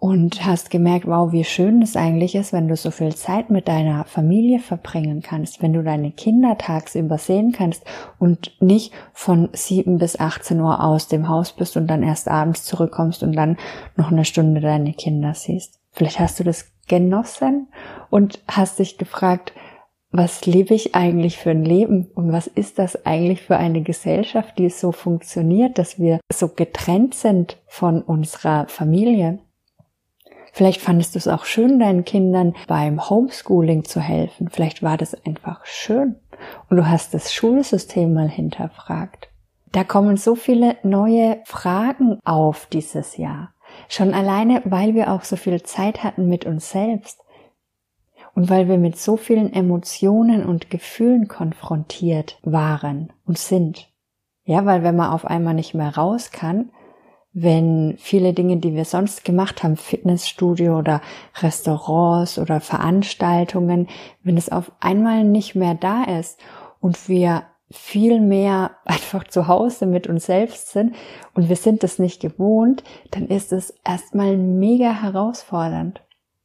und 0.03 0.45
hast 0.45 0.69
gemerkt, 0.69 1.07
wow, 1.07 1.31
wie 1.31 1.45
schön 1.45 1.81
es 1.81 1.95
eigentlich 1.95 2.35
ist, 2.35 2.51
wenn 2.51 2.67
du 2.67 2.75
so 2.75 2.91
viel 2.91 3.15
Zeit 3.15 3.49
mit 3.49 3.69
deiner 3.69 4.03
Familie 4.03 4.59
verbringen 4.59 5.21
kannst, 5.21 5.61
wenn 5.61 5.71
du 5.71 5.81
deine 5.81 6.11
Kinder 6.11 6.57
tagsüber 6.57 7.17
sehen 7.17 7.53
kannst 7.53 7.85
und 8.19 8.51
nicht 8.59 8.91
von 9.13 9.47
7 9.53 9.99
bis 9.99 10.19
18 10.19 10.59
Uhr 10.59 10.83
aus 10.83 11.07
dem 11.07 11.29
Haus 11.29 11.53
bist 11.53 11.77
und 11.77 11.87
dann 11.87 12.03
erst 12.03 12.27
abends 12.27 12.65
zurückkommst 12.65 13.23
und 13.23 13.31
dann 13.31 13.55
noch 13.95 14.11
eine 14.11 14.25
Stunde 14.25 14.59
deine 14.59 14.91
Kinder 14.91 15.33
siehst. 15.35 15.79
Vielleicht 15.93 16.19
hast 16.19 16.37
du 16.37 16.43
das 16.43 16.73
genossen 16.89 17.69
und 18.09 18.41
hast 18.49 18.79
dich 18.79 18.97
gefragt, 18.97 19.53
was 20.11 20.45
lebe 20.45 20.73
ich 20.73 20.95
eigentlich 20.95 21.37
für 21.37 21.51
ein 21.51 21.63
Leben 21.63 22.11
und 22.13 22.33
was 22.33 22.47
ist 22.47 22.77
das 22.77 23.05
eigentlich 23.05 23.41
für 23.41 23.55
eine 23.55 23.83
Gesellschaft, 23.83 24.59
die 24.59 24.69
so 24.69 24.91
funktioniert, 24.91 25.77
dass 25.77 25.97
wir 25.97 26.19
so 26.29 26.49
getrennt 26.49 27.13
sind 27.13 27.55
von 27.67 28.01
unserer 28.01 28.67
Familie. 28.67 29.39
Vielleicht 30.55 30.81
fandest 30.81 31.15
du 31.15 31.17
es 31.17 31.27
auch 31.27 31.45
schön, 31.45 31.79
deinen 31.79 32.05
Kindern 32.05 32.53
beim 32.67 33.09
Homeschooling 33.09 33.85
zu 33.85 33.99
helfen. 33.99 34.49
Vielleicht 34.49 34.83
war 34.83 34.97
das 34.97 35.15
einfach 35.25 35.65
schön. 35.65 36.15
Und 36.69 36.77
du 36.77 36.87
hast 36.87 37.15
das 37.15 37.33
Schulsystem 37.33 38.13
mal 38.13 38.29
hinterfragt. 38.29 39.29
Da 39.71 39.83
kommen 39.83 40.15
so 40.15 40.35
viele 40.35 40.77
neue 40.83 41.41
Fragen 41.45 42.19
auf 42.23 42.67
dieses 42.67 43.17
Jahr. 43.17 43.55
Schon 43.89 44.13
alleine, 44.13 44.61
weil 44.65 44.93
wir 44.93 45.11
auch 45.11 45.23
so 45.23 45.37
viel 45.37 45.63
Zeit 45.63 46.03
hatten 46.03 46.29
mit 46.29 46.45
uns 46.45 46.69
selbst. 46.69 47.19
Und 48.35 48.51
weil 48.51 48.67
wir 48.67 48.77
mit 48.77 48.95
so 48.95 49.17
vielen 49.17 49.51
Emotionen 49.51 50.45
und 50.45 50.69
Gefühlen 50.69 51.27
konfrontiert 51.27 52.37
waren 52.43 53.11
und 53.25 53.39
sind. 53.39 53.89
Ja, 54.45 54.65
weil 54.65 54.83
wenn 54.83 54.95
man 54.95 55.11
auf 55.11 55.25
einmal 55.25 55.55
nicht 55.55 55.73
mehr 55.73 55.97
raus 55.97 56.29
kann, 56.29 56.69
wenn 57.33 57.95
viele 57.97 58.33
Dinge, 58.33 58.57
die 58.57 58.75
wir 58.75 58.85
sonst 58.85 59.25
gemacht 59.25 59.63
haben, 59.63 59.75
Fitnessstudio 59.75 60.77
oder 60.77 61.01
Restaurants 61.41 62.37
oder 62.37 62.59
Veranstaltungen, 62.61 63.87
wenn 64.23 64.37
es 64.37 64.49
auf 64.49 64.71
einmal 64.79 65.23
nicht 65.23 65.55
mehr 65.55 65.73
da 65.73 66.03
ist 66.03 66.39
und 66.79 67.09
wir 67.09 67.43
viel 67.71 68.21
mehr 68.21 68.71
einfach 68.85 69.27
zu 69.27 69.47
Hause 69.47 69.87
mit 69.87 70.05
uns 70.07 70.27
selbst 70.27 70.69
sind 70.71 70.95
und 71.33 71.49
wir 71.49 71.55
sind 71.55 71.81
das 71.81 71.97
nicht 71.97 72.21
gewohnt, 72.21 72.83
dann 73.11 73.27
ist 73.27 73.51
es 73.51 73.73
erstmal 73.83 74.37
mega 74.37 75.01
herausfordernd. 75.01 76.01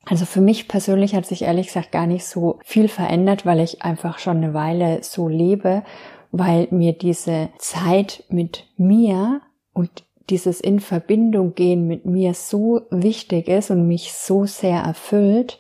Also 0.07 0.25
für 0.25 0.41
mich 0.41 0.69
persönlich 0.69 1.15
hat 1.15 1.27
sich 1.27 1.43
ehrlich 1.43 1.67
gesagt 1.67 1.93
gar 1.93 2.07
nicht 2.07 2.25
so 2.25 2.59
viel 2.65 2.89
verändert, 2.89 3.45
weil 3.45 3.61
ich 3.61 3.83
einfach 3.83 4.19
schon 4.19 4.39
eine 4.39 4.55
Weile 4.55 5.03
so 5.03 5.29
lebe, 5.29 5.83
weil 6.31 6.67
mir 6.71 6.95
diese 6.95 7.51
Zeit 7.59 8.25
mit 8.31 8.65
mir 8.79 9.43
und 9.75 10.05
dieses 10.31 10.61
in 10.61 10.81
Verbindung 10.81 11.55
gehen 11.55 11.87
mit 11.87 12.05
mir 12.05 12.35
so 12.35 12.83
wichtig 12.91 13.49
ist 13.49 13.71
und 13.71 13.87
mich 13.87 14.13
so 14.13 14.45
sehr 14.47 14.81
erfüllt, 14.81 15.59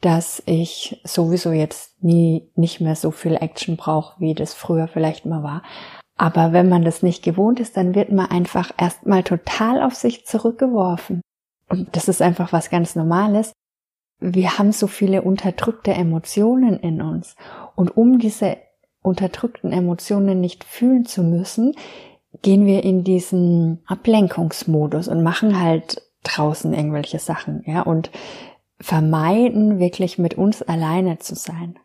dass 0.00 0.42
ich 0.46 1.00
sowieso 1.04 1.52
jetzt 1.52 2.02
nie 2.02 2.50
nicht 2.54 2.80
mehr 2.80 2.96
so 2.96 3.10
viel 3.10 3.34
Action 3.34 3.76
brauche, 3.76 4.20
wie 4.20 4.34
das 4.34 4.54
früher 4.54 4.88
vielleicht 4.88 5.26
mal 5.26 5.42
war. 5.42 5.62
Aber 6.16 6.52
wenn 6.52 6.68
man 6.68 6.82
das 6.82 7.02
nicht 7.02 7.22
gewohnt 7.22 7.60
ist, 7.60 7.76
dann 7.76 7.94
wird 7.94 8.10
man 8.10 8.26
einfach 8.26 8.70
erstmal 8.78 9.22
total 9.22 9.82
auf 9.82 9.94
sich 9.94 10.26
zurückgeworfen. 10.26 11.20
Und 11.68 11.94
das 11.96 12.08
ist 12.08 12.22
einfach 12.22 12.52
was 12.52 12.70
ganz 12.70 12.94
Normales. 12.94 13.52
Wir 14.18 14.58
haben 14.58 14.72
so 14.72 14.86
viele 14.86 15.22
unterdrückte 15.22 15.92
Emotionen 15.92 16.78
in 16.78 17.02
uns. 17.02 17.34
Und 17.74 17.96
um 17.96 18.18
diese 18.18 18.56
unterdrückten 19.02 19.72
Emotionen 19.72 20.40
nicht 20.40 20.64
fühlen 20.64 21.04
zu 21.04 21.22
müssen, 21.22 21.74
gehen 22.42 22.66
wir 22.66 22.84
in 22.84 23.04
diesen 23.04 23.82
Ablenkungsmodus 23.86 25.08
und 25.08 25.22
machen 25.22 25.60
halt 25.60 26.02
draußen 26.22 26.72
irgendwelche 26.72 27.18
Sachen, 27.18 27.62
ja, 27.66 27.82
und 27.82 28.10
vermeiden 28.80 29.78
wirklich 29.78 30.18
mit 30.18 30.34
uns 30.34 30.62
alleine 30.62 31.18
zu 31.18 31.34
sein. 31.34 31.78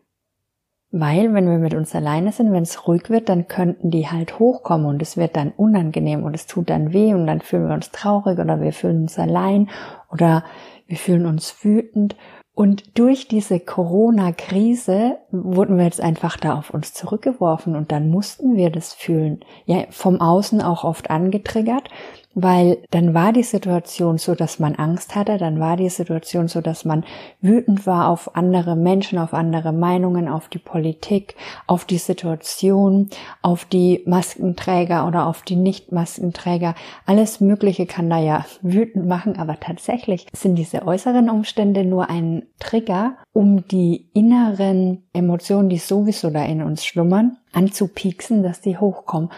Weil, 0.94 1.32
wenn 1.32 1.48
wir 1.48 1.56
mit 1.56 1.72
uns 1.72 1.94
alleine 1.94 2.32
sind, 2.32 2.52
wenn 2.52 2.64
es 2.64 2.86
ruhig 2.86 3.08
wird, 3.08 3.30
dann 3.30 3.48
könnten 3.48 3.90
die 3.90 4.08
halt 4.08 4.38
hochkommen 4.38 4.86
und 4.86 5.00
es 5.00 5.16
wird 5.16 5.36
dann 5.36 5.52
unangenehm 5.52 6.22
und 6.22 6.34
es 6.34 6.46
tut 6.46 6.68
dann 6.68 6.92
weh 6.92 7.14
und 7.14 7.26
dann 7.26 7.40
fühlen 7.40 7.68
wir 7.68 7.74
uns 7.74 7.92
traurig 7.92 8.38
oder 8.38 8.60
wir 8.60 8.74
fühlen 8.74 9.02
uns 9.02 9.18
allein 9.18 9.70
oder 10.10 10.44
wir 10.86 10.98
fühlen 10.98 11.24
uns 11.24 11.64
wütend 11.64 12.14
und 12.54 12.98
durch 12.98 13.28
diese 13.28 13.60
Corona-Krise 13.60 15.18
wurden 15.30 15.78
wir 15.78 15.84
jetzt 15.84 16.02
einfach 16.02 16.36
da 16.36 16.58
auf 16.58 16.70
uns 16.70 16.92
zurückgeworfen 16.92 17.74
und 17.76 17.92
dann 17.92 18.10
mussten 18.10 18.56
wir 18.56 18.68
das 18.70 18.92
fühlen. 18.92 19.40
Ja, 19.64 19.84
vom 19.90 20.20
Außen 20.20 20.60
auch 20.60 20.84
oft 20.84 21.10
angetriggert 21.10 21.88
weil 22.34 22.78
dann 22.90 23.14
war 23.14 23.32
die 23.32 23.42
Situation 23.42 24.18
so, 24.18 24.34
dass 24.34 24.58
man 24.58 24.74
Angst 24.74 25.14
hatte, 25.14 25.38
dann 25.38 25.60
war 25.60 25.76
die 25.76 25.88
Situation 25.88 26.48
so, 26.48 26.60
dass 26.60 26.84
man 26.84 27.04
wütend 27.40 27.86
war 27.86 28.08
auf 28.08 28.36
andere 28.36 28.76
Menschen, 28.76 29.18
auf 29.18 29.34
andere 29.34 29.72
Meinungen, 29.72 30.28
auf 30.28 30.48
die 30.48 30.58
Politik, 30.58 31.34
auf 31.66 31.84
die 31.84 31.98
Situation, 31.98 33.10
auf 33.42 33.64
die 33.64 34.02
Maskenträger 34.06 35.06
oder 35.06 35.26
auf 35.26 35.42
die 35.42 35.56
Nicht-Maskenträger. 35.56 36.74
Alles 37.06 37.40
Mögliche 37.40 37.86
kann 37.86 38.08
da 38.08 38.18
ja 38.18 38.46
wütend 38.62 39.06
machen, 39.06 39.38
aber 39.38 39.60
tatsächlich 39.60 40.26
sind 40.32 40.56
diese 40.56 40.86
äußeren 40.86 41.28
Umstände 41.28 41.84
nur 41.84 42.08
ein 42.08 42.44
Trigger, 42.58 43.16
um 43.32 43.66
die 43.68 44.08
inneren 44.14 45.04
Emotionen, 45.12 45.68
die 45.68 45.78
sowieso 45.78 46.30
da 46.30 46.44
in 46.44 46.62
uns 46.62 46.84
schlummern, 46.84 47.36
anzupieksen, 47.52 48.42
dass 48.42 48.60
die 48.60 48.78
hochkommen. 48.78 49.30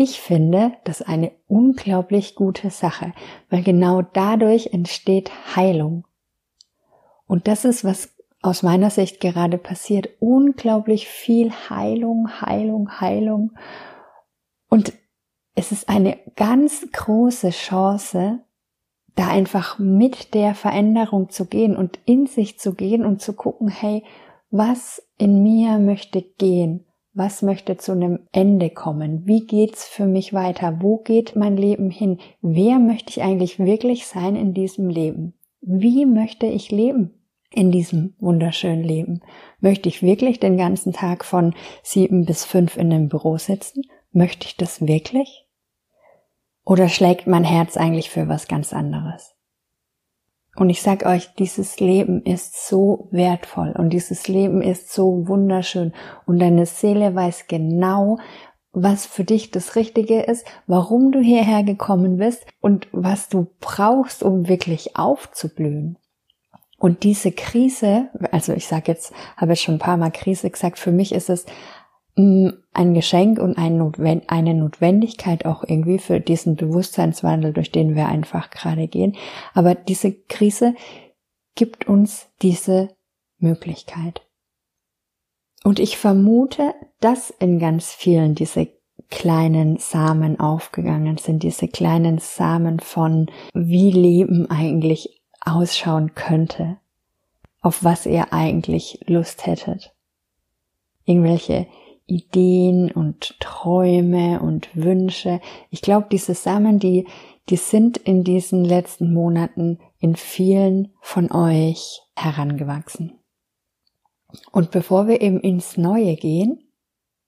Ich 0.00 0.20
finde 0.20 0.74
das 0.84 1.02
eine 1.02 1.32
unglaublich 1.48 2.36
gute 2.36 2.70
Sache, 2.70 3.12
weil 3.50 3.64
genau 3.64 4.00
dadurch 4.02 4.68
entsteht 4.72 5.32
Heilung. 5.56 6.06
Und 7.26 7.48
das 7.48 7.64
ist, 7.64 7.82
was 7.82 8.14
aus 8.40 8.62
meiner 8.62 8.90
Sicht 8.90 9.18
gerade 9.18 9.58
passiert. 9.58 10.08
Unglaublich 10.20 11.08
viel 11.08 11.50
Heilung, 11.50 12.40
Heilung, 12.40 13.00
Heilung. 13.00 13.56
Und 14.68 14.92
es 15.56 15.72
ist 15.72 15.88
eine 15.88 16.16
ganz 16.36 16.86
große 16.92 17.50
Chance, 17.50 18.38
da 19.16 19.26
einfach 19.26 19.80
mit 19.80 20.32
der 20.32 20.54
Veränderung 20.54 21.28
zu 21.30 21.46
gehen 21.46 21.76
und 21.76 21.98
in 22.04 22.28
sich 22.28 22.60
zu 22.60 22.74
gehen 22.74 23.04
und 23.04 23.20
zu 23.20 23.32
gucken, 23.32 23.66
hey, 23.66 24.04
was 24.52 25.02
in 25.18 25.42
mir 25.42 25.80
möchte 25.80 26.22
gehen? 26.22 26.84
Was 27.18 27.42
möchte 27.42 27.76
zu 27.76 27.90
einem 27.90 28.20
Ende 28.30 28.70
kommen? 28.70 29.26
Wie 29.26 29.44
geht's 29.44 29.88
für 29.88 30.06
mich 30.06 30.32
weiter? 30.32 30.78
Wo 30.82 30.98
geht 30.98 31.34
mein 31.34 31.56
Leben 31.56 31.90
hin? 31.90 32.18
Wer 32.42 32.78
möchte 32.78 33.10
ich 33.10 33.22
eigentlich 33.22 33.58
wirklich 33.58 34.06
sein 34.06 34.36
in 34.36 34.54
diesem 34.54 34.88
Leben? 34.88 35.34
Wie 35.60 36.06
möchte 36.06 36.46
ich 36.46 36.70
leben? 36.70 37.14
in 37.50 37.72
diesem 37.72 38.14
wunderschönen 38.20 38.84
Leben? 38.84 39.20
Möchte 39.58 39.88
ich 39.88 40.00
wirklich 40.00 40.38
den 40.38 40.58
ganzen 40.58 40.92
Tag 40.92 41.24
von 41.24 41.54
sieben 41.82 42.24
bis 42.24 42.44
fünf 42.44 42.76
in 42.76 42.88
dem 42.88 43.08
Büro 43.08 43.36
sitzen? 43.36 43.82
Möchte 44.12 44.46
ich 44.46 44.56
das 44.56 44.86
wirklich? 44.86 45.44
Oder 46.64 46.88
schlägt 46.88 47.26
mein 47.26 47.44
Herz 47.44 47.76
eigentlich 47.76 48.10
für 48.10 48.28
was 48.28 48.46
ganz 48.46 48.72
anderes? 48.72 49.34
Und 50.58 50.70
ich 50.70 50.82
sag 50.82 51.06
euch, 51.06 51.32
dieses 51.34 51.78
Leben 51.78 52.20
ist 52.22 52.66
so 52.66 53.06
wertvoll 53.12 53.72
und 53.78 53.90
dieses 53.90 54.26
Leben 54.26 54.60
ist 54.60 54.92
so 54.92 55.28
wunderschön 55.28 55.92
und 56.26 56.40
deine 56.40 56.66
Seele 56.66 57.14
weiß 57.14 57.46
genau, 57.46 58.18
was 58.72 59.06
für 59.06 59.22
dich 59.22 59.52
das 59.52 59.76
Richtige 59.76 60.20
ist, 60.20 60.44
warum 60.66 61.12
du 61.12 61.20
hierher 61.20 61.62
gekommen 61.62 62.16
bist 62.16 62.44
und 62.60 62.88
was 62.90 63.28
du 63.28 63.46
brauchst, 63.60 64.24
um 64.24 64.48
wirklich 64.48 64.96
aufzublühen. 64.96 65.96
Und 66.76 67.04
diese 67.04 67.30
Krise, 67.30 68.08
also 68.32 68.52
ich 68.52 68.66
sage 68.66 68.90
jetzt, 68.90 69.12
habe 69.36 69.52
jetzt 69.52 69.62
schon 69.62 69.76
ein 69.76 69.80
paar 69.80 69.96
Mal 69.96 70.10
Krise 70.10 70.50
gesagt, 70.50 70.80
für 70.80 70.92
mich 70.92 71.12
ist 71.12 71.30
es 71.30 71.46
ein 72.18 72.94
Geschenk 72.94 73.38
und 73.38 73.56
eine 73.58 74.54
Notwendigkeit 74.54 75.46
auch 75.46 75.62
irgendwie 75.62 75.98
für 75.98 76.20
diesen 76.20 76.56
Bewusstseinswandel, 76.56 77.52
durch 77.52 77.70
den 77.70 77.94
wir 77.94 78.06
einfach 78.06 78.50
gerade 78.50 78.88
gehen. 78.88 79.16
Aber 79.54 79.74
diese 79.76 80.12
Krise 80.12 80.74
gibt 81.54 81.86
uns 81.86 82.28
diese 82.42 82.88
Möglichkeit. 83.38 84.22
Und 85.62 85.78
ich 85.78 85.96
vermute, 85.96 86.74
dass 87.00 87.30
in 87.30 87.58
ganz 87.60 87.92
vielen 87.92 88.34
diese 88.34 88.68
kleinen 89.10 89.78
Samen 89.78 90.40
aufgegangen 90.40 91.18
sind, 91.18 91.42
diese 91.42 91.68
kleinen 91.68 92.18
Samen 92.18 92.80
von 92.80 93.30
wie 93.54 93.92
Leben 93.92 94.50
eigentlich 94.50 95.22
ausschauen 95.40 96.14
könnte, 96.14 96.78
auf 97.60 97.84
was 97.84 98.06
ihr 98.06 98.32
eigentlich 98.32 99.00
Lust 99.06 99.46
hättet. 99.46 99.94
Irgendwelche 101.04 101.66
Ideen 102.08 102.90
und 102.90 103.38
Träume 103.38 104.40
und 104.40 104.74
Wünsche. 104.74 105.40
Ich 105.70 105.82
glaube, 105.82 106.08
diese 106.10 106.34
Samen, 106.34 106.80
die, 106.80 107.06
die 107.48 107.56
sind 107.56 107.98
in 107.98 108.24
diesen 108.24 108.64
letzten 108.64 109.12
Monaten 109.12 109.78
in 110.00 110.16
vielen 110.16 110.92
von 111.00 111.30
euch 111.30 112.00
herangewachsen. 112.16 113.12
Und 114.50 114.70
bevor 114.70 115.06
wir 115.06 115.20
eben 115.20 115.40
ins 115.40 115.76
Neue 115.76 116.16
gehen, 116.16 116.70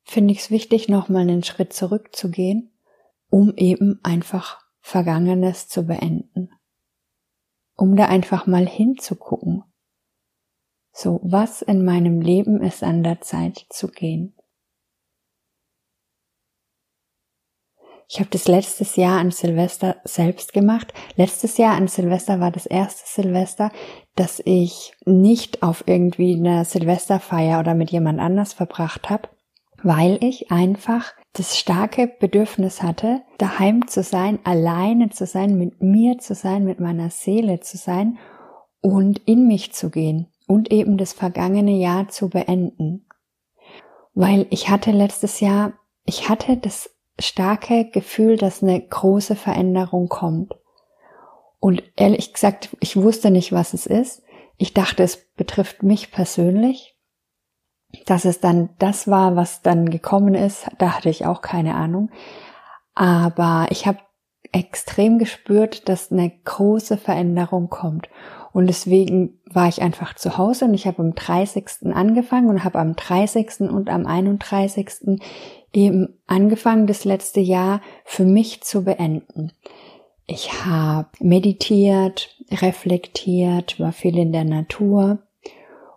finde 0.02 0.32
ich 0.32 0.40
es 0.40 0.50
wichtig, 0.50 0.88
nochmal 0.88 1.22
einen 1.22 1.44
Schritt 1.44 1.72
zurückzugehen, 1.72 2.72
um 3.28 3.54
eben 3.56 4.00
einfach 4.02 4.60
Vergangenes 4.80 5.68
zu 5.68 5.84
beenden. 5.84 6.50
um 7.80 7.96
da 7.96 8.04
einfach 8.06 8.46
mal 8.46 8.66
hinzugucken. 8.66 9.64
So, 10.92 11.20
was 11.22 11.62
in 11.62 11.82
meinem 11.84 12.20
Leben 12.20 12.60
ist 12.62 12.82
an 12.82 13.02
der 13.02 13.22
Zeit 13.22 13.64
zu 13.70 13.88
gehen? 13.88 14.34
Ich 18.12 18.18
habe 18.18 18.30
das 18.30 18.48
letztes 18.48 18.96
Jahr 18.96 19.20
an 19.20 19.30
Silvester 19.30 19.98
selbst 20.02 20.52
gemacht. 20.52 20.92
Letztes 21.14 21.58
Jahr 21.58 21.76
an 21.76 21.86
Silvester 21.86 22.40
war 22.40 22.50
das 22.50 22.66
erste 22.66 23.04
Silvester, 23.06 23.70
dass 24.16 24.42
ich 24.44 24.94
nicht 25.06 25.62
auf 25.62 25.84
irgendwie 25.86 26.34
einer 26.34 26.64
Silvesterfeier 26.64 27.60
oder 27.60 27.74
mit 27.74 27.92
jemand 27.92 28.18
anders 28.18 28.52
verbracht 28.52 29.10
habe, 29.10 29.28
weil 29.84 30.18
ich 30.24 30.50
einfach 30.50 31.12
das 31.34 31.56
starke 31.56 32.08
Bedürfnis 32.08 32.82
hatte, 32.82 33.22
daheim 33.38 33.86
zu 33.86 34.02
sein, 34.02 34.40
alleine 34.42 35.10
zu 35.10 35.24
sein, 35.24 35.56
mit 35.56 35.80
mir 35.80 36.18
zu 36.18 36.34
sein, 36.34 36.64
mit 36.64 36.80
meiner 36.80 37.10
Seele 37.10 37.60
zu 37.60 37.76
sein 37.76 38.18
und 38.80 39.20
in 39.20 39.46
mich 39.46 39.72
zu 39.72 39.88
gehen 39.88 40.26
und 40.48 40.72
eben 40.72 40.98
das 40.98 41.12
vergangene 41.12 41.76
Jahr 41.78 42.08
zu 42.08 42.28
beenden. 42.28 43.06
Weil 44.14 44.48
ich 44.50 44.68
hatte 44.68 44.90
letztes 44.90 45.38
Jahr, 45.38 45.74
ich 46.04 46.28
hatte 46.28 46.56
das 46.56 46.90
starke 47.20 47.90
Gefühl, 47.90 48.36
dass 48.36 48.62
eine 48.62 48.80
große 48.80 49.36
Veränderung 49.36 50.08
kommt. 50.08 50.54
Und 51.58 51.82
ehrlich 51.96 52.32
gesagt, 52.32 52.70
ich 52.80 52.96
wusste 52.96 53.30
nicht, 53.30 53.52
was 53.52 53.74
es 53.74 53.86
ist. 53.86 54.22
Ich 54.56 54.74
dachte, 54.74 55.02
es 55.02 55.16
betrifft 55.34 55.82
mich 55.82 56.10
persönlich. 56.10 56.96
Dass 58.06 58.24
es 58.24 58.40
dann 58.40 58.70
das 58.78 59.08
war, 59.08 59.36
was 59.36 59.62
dann 59.62 59.90
gekommen 59.90 60.34
ist, 60.34 60.66
da 60.78 60.96
hatte 60.96 61.10
ich 61.10 61.26
auch 61.26 61.42
keine 61.42 61.74
Ahnung. 61.74 62.10
Aber 62.94 63.66
ich 63.70 63.86
habe 63.86 63.98
extrem 64.52 65.18
gespürt, 65.18 65.88
dass 65.88 66.10
eine 66.10 66.30
große 66.30 66.96
Veränderung 66.96 67.68
kommt. 67.68 68.08
Und 68.52 68.66
deswegen 68.66 69.38
war 69.44 69.68
ich 69.68 69.80
einfach 69.80 70.14
zu 70.14 70.36
Hause 70.36 70.64
und 70.64 70.74
ich 70.74 70.86
habe 70.86 71.00
am 71.00 71.14
30. 71.14 71.94
angefangen 71.94 72.48
und 72.48 72.64
habe 72.64 72.78
am 72.78 72.96
30. 72.96 73.60
und 73.70 73.88
am 73.90 74.06
31. 74.06 75.20
eben 75.72 76.20
angefangen, 76.26 76.86
das 76.86 77.04
letzte 77.04 77.40
Jahr 77.40 77.80
für 78.04 78.24
mich 78.24 78.62
zu 78.62 78.84
beenden. 78.84 79.52
Ich 80.26 80.64
habe 80.64 81.08
meditiert, 81.20 82.36
reflektiert, 82.50 83.78
war 83.78 83.92
viel 83.92 84.16
in 84.18 84.32
der 84.32 84.44
Natur 84.44 85.18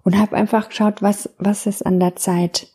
und 0.03 0.17
habe 0.19 0.35
einfach 0.35 0.69
geschaut, 0.69 1.01
was, 1.01 1.29
was 1.37 1.65
ist 1.65 1.85
an 1.85 1.99
der 1.99 2.15
Zeit 2.15 2.67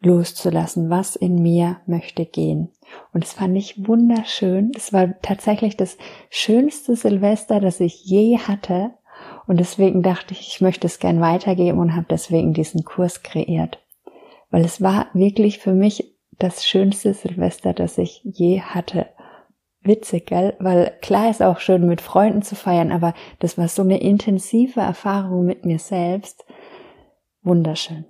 loszulassen, 0.00 0.90
was 0.90 1.16
in 1.16 1.42
mir 1.42 1.80
möchte 1.86 2.26
gehen. 2.26 2.70
Und 3.12 3.24
das 3.24 3.32
fand 3.32 3.56
ich 3.56 3.86
wunderschön. 3.86 4.72
Es 4.76 4.92
war 4.92 5.20
tatsächlich 5.22 5.76
das 5.76 5.96
schönste 6.30 6.96
Silvester, 6.96 7.60
das 7.60 7.80
ich 7.80 8.04
je 8.04 8.38
hatte. 8.38 8.92
Und 9.46 9.60
deswegen 9.60 10.02
dachte 10.02 10.32
ich, 10.32 10.40
ich 10.48 10.60
möchte 10.60 10.86
es 10.86 10.98
gern 10.98 11.20
weitergeben 11.20 11.78
und 11.78 11.94
habe 11.94 12.06
deswegen 12.08 12.54
diesen 12.54 12.84
Kurs 12.84 13.22
kreiert. 13.22 13.78
Weil 14.50 14.64
es 14.64 14.80
war 14.80 15.08
wirklich 15.12 15.58
für 15.58 15.74
mich 15.74 16.14
das 16.38 16.66
schönste 16.66 17.14
Silvester, 17.14 17.72
das 17.72 17.98
ich 17.98 18.20
je 18.24 18.60
hatte. 18.60 19.06
Witzig, 19.82 20.26
gell? 20.26 20.56
Weil 20.58 20.96
klar 21.02 21.28
ist 21.28 21.42
auch 21.42 21.60
schön 21.60 21.86
mit 21.86 22.00
Freunden 22.00 22.42
zu 22.42 22.54
feiern, 22.56 22.90
aber 22.90 23.12
das 23.40 23.58
war 23.58 23.68
so 23.68 23.82
eine 23.82 24.00
intensive 24.00 24.80
Erfahrung 24.80 25.44
mit 25.44 25.66
mir 25.66 25.78
selbst. 25.78 26.44
Wunderschön. 27.42 28.06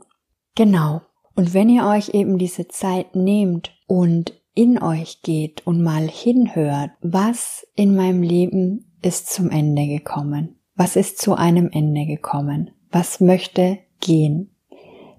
Genau. 0.55 1.01
Und 1.35 1.53
wenn 1.53 1.69
ihr 1.69 1.85
euch 1.85 2.11
eben 2.11 2.39
diese 2.39 2.69
Zeit 2.69 3.17
nehmt 3.17 3.73
und 3.89 4.41
in 4.55 4.81
euch 4.81 5.23
geht 5.23 5.67
und 5.67 5.83
mal 5.83 6.07
hinhört, 6.07 6.93
was 7.01 7.67
in 7.75 7.97
meinem 7.97 8.23
Leben 8.23 8.97
ist 9.03 9.33
zum 9.33 9.51
Ende 9.51 9.89
gekommen? 9.89 10.61
Was 10.77 10.97
ist 10.97 11.19
zu 11.19 11.35
einem 11.35 11.71
Ende 11.73 12.05
gekommen? 12.05 12.73
Was 12.91 13.21
möchte 13.21 13.79
gehen? 14.01 14.51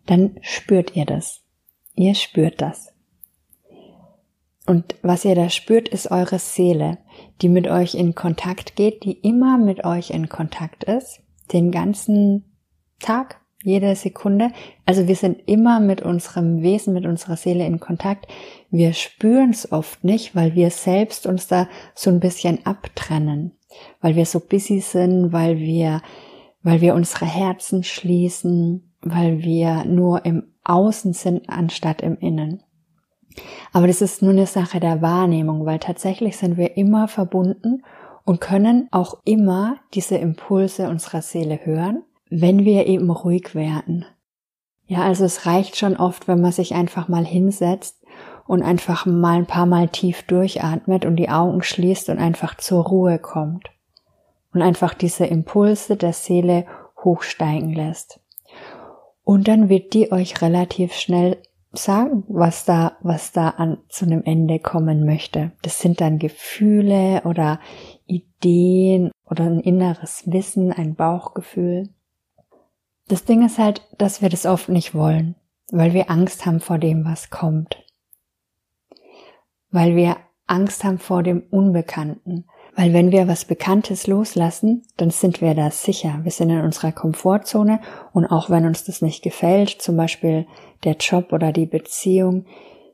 Dann 0.05 0.37
spürt 0.41 0.95
ihr 0.95 1.05
das. 1.05 1.43
Ihr 1.95 2.13
spürt 2.13 2.61
das. 2.61 2.93
Und 4.65 4.95
was 5.01 5.23
ihr 5.23 5.35
da 5.35 5.49
spürt, 5.49 5.87
ist 5.87 6.11
eure 6.11 6.39
Seele, 6.39 6.97
die 7.41 7.49
mit 7.49 7.67
euch 7.67 7.95
in 7.95 8.15
Kontakt 8.15 8.75
geht, 8.75 9.03
die 9.03 9.13
immer 9.13 9.57
mit 9.57 9.85
euch 9.85 10.09
in 10.09 10.27
Kontakt 10.27 10.83
ist, 10.83 11.21
den 11.53 11.71
ganzen 11.71 12.43
Tag, 12.99 13.39
jede 13.63 13.95
Sekunde. 13.95 14.51
Also 14.85 15.07
wir 15.07 15.15
sind 15.15 15.41
immer 15.47 15.79
mit 15.79 16.01
unserem 16.01 16.61
Wesen, 16.61 16.93
mit 16.93 17.05
unserer 17.05 17.37
Seele 17.37 17.65
in 17.65 17.79
Kontakt. 17.79 18.27
Wir 18.69 18.93
spüren 18.93 19.51
es 19.51 19.71
oft 19.71 20.03
nicht, 20.03 20.35
weil 20.35 20.55
wir 20.55 20.69
selbst 20.69 21.25
uns 21.27 21.47
da 21.47 21.69
so 21.93 22.09
ein 22.09 22.19
bisschen 22.19 22.65
abtrennen, 22.65 23.53
weil 24.01 24.15
wir 24.15 24.25
so 24.25 24.39
busy 24.39 24.79
sind, 24.79 25.31
weil 25.31 25.57
wir, 25.59 26.01
weil 26.63 26.81
wir 26.81 26.95
unsere 26.95 27.25
Herzen 27.25 27.83
schließen, 27.83 28.93
weil 29.01 29.43
wir 29.43 29.85
nur 29.85 30.25
im 30.25 30.43
Außen 30.63 31.13
sind 31.13 31.49
anstatt 31.49 32.01
im 32.01 32.17
Innen. 32.17 32.63
Aber 33.73 33.87
das 33.87 34.01
ist 34.01 34.21
nur 34.21 34.31
eine 34.31 34.47
Sache 34.47 34.79
der 34.79 35.01
Wahrnehmung, 35.01 35.65
weil 35.65 35.79
tatsächlich 35.79 36.37
sind 36.37 36.57
wir 36.57 36.77
immer 36.77 37.07
verbunden 37.07 37.83
und 38.23 38.41
können 38.41 38.87
auch 38.91 39.17
immer 39.25 39.77
diese 39.93 40.15
Impulse 40.15 40.89
unserer 40.89 41.21
Seele 41.21 41.65
hören 41.65 42.03
wenn 42.29 42.65
wir 42.65 42.87
eben 42.87 43.09
ruhig 43.09 43.55
werden. 43.55 44.05
Ja, 44.87 45.01
also 45.01 45.25
es 45.25 45.45
reicht 45.45 45.77
schon 45.77 45.97
oft, 45.97 46.27
wenn 46.27 46.41
man 46.41 46.51
sich 46.51 46.75
einfach 46.75 47.07
mal 47.07 47.25
hinsetzt 47.25 48.03
und 48.47 48.61
einfach 48.61 49.05
mal 49.05 49.37
ein 49.37 49.45
paar 49.45 49.65
Mal 49.65 49.89
tief 49.89 50.23
durchatmet 50.23 51.05
und 51.05 51.15
die 51.15 51.29
Augen 51.29 51.63
schließt 51.63 52.09
und 52.09 52.19
einfach 52.19 52.55
zur 52.57 52.85
Ruhe 52.85 53.19
kommt 53.19 53.69
und 54.53 54.61
einfach 54.61 54.93
diese 54.93 55.25
Impulse 55.25 55.97
der 55.97 56.13
Seele 56.13 56.65
hochsteigen 57.03 57.73
lässt. 57.73 58.19
Und 59.23 59.47
dann 59.47 59.69
wird 59.69 59.93
die 59.93 60.11
euch 60.11 60.41
relativ 60.41 60.93
schnell 60.93 61.37
sagen, 61.73 62.23
was 62.27 62.65
da, 62.65 62.97
was 63.01 63.31
da 63.31 63.49
an 63.49 63.79
zu 63.89 64.05
einem 64.05 64.23
Ende 64.23 64.59
kommen 64.59 65.05
möchte. 65.05 65.51
Das 65.61 65.79
sind 65.79 65.99
dann 65.99 66.19
Gefühle 66.19 67.23
oder 67.25 67.59
Ideen 68.05 69.11
oder 69.25 69.45
ein 69.45 69.59
inneres 69.59 70.23
Wissen, 70.25 70.71
ein 70.71 70.95
Bauchgefühl. 70.95 71.89
Das 73.07 73.25
Ding 73.25 73.45
ist 73.45 73.57
halt, 73.57 73.81
dass 73.97 74.21
wir 74.21 74.29
das 74.29 74.45
oft 74.45 74.69
nicht 74.69 74.95
wollen, 74.95 75.35
weil 75.71 75.93
wir 75.93 76.09
Angst 76.09 76.45
haben 76.45 76.59
vor 76.59 76.77
dem, 76.77 77.03
was 77.05 77.29
kommt. 77.29 77.84
Weil 79.75 79.97
wir 79.97 80.15
Angst 80.47 80.85
haben 80.85 80.99
vor 80.99 81.21
dem 81.21 81.43
Unbekannten. 81.51 82.45
Weil 82.77 82.93
wenn 82.93 83.11
wir 83.11 83.27
was 83.27 83.43
Bekanntes 83.43 84.07
loslassen, 84.07 84.83
dann 84.95 85.11
sind 85.11 85.41
wir 85.41 85.53
da 85.53 85.69
sicher. 85.69 86.21
Wir 86.23 86.31
sind 86.31 86.49
in 86.49 86.61
unserer 86.61 86.93
Komfortzone 86.93 87.81
und 88.13 88.25
auch 88.25 88.49
wenn 88.49 88.65
uns 88.65 88.85
das 88.85 89.01
nicht 89.01 89.21
gefällt, 89.21 89.81
zum 89.81 89.97
Beispiel 89.97 90.47
der 90.85 90.95
Job 90.95 91.33
oder 91.33 91.51
die 91.51 91.65
Beziehung, 91.65 92.45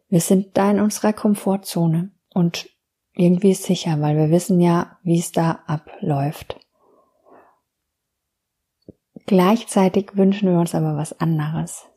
wir 0.10 0.22
sind 0.22 0.58
da 0.58 0.72
in 0.72 0.80
unserer 0.80 1.14
Komfortzone 1.14 2.10
und 2.34 2.68
irgendwie 3.14 3.54
sicher, 3.54 4.02
weil 4.02 4.18
wir 4.18 4.32
wissen 4.32 4.60
ja, 4.60 4.98
wie 5.04 5.20
es 5.20 5.32
da 5.32 5.60
abläuft. 5.68 6.60
Gleichzeitig 9.28 10.18
wünschen 10.18 10.50
wir 10.50 10.60
uns 10.60 10.74
aber 10.74 10.98
was 10.98 11.20
anderes. 11.20 11.91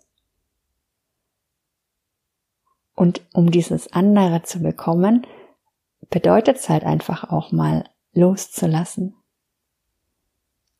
Und 2.95 3.23
um 3.33 3.51
dieses 3.51 3.93
andere 3.93 4.43
zu 4.43 4.61
bekommen, 4.61 5.27
bedeutet 6.11 6.59
es 6.59 6.69
halt 6.69 6.85
einfach 6.85 7.31
auch 7.31 7.51
mal 7.51 7.85
loszulassen 8.13 9.17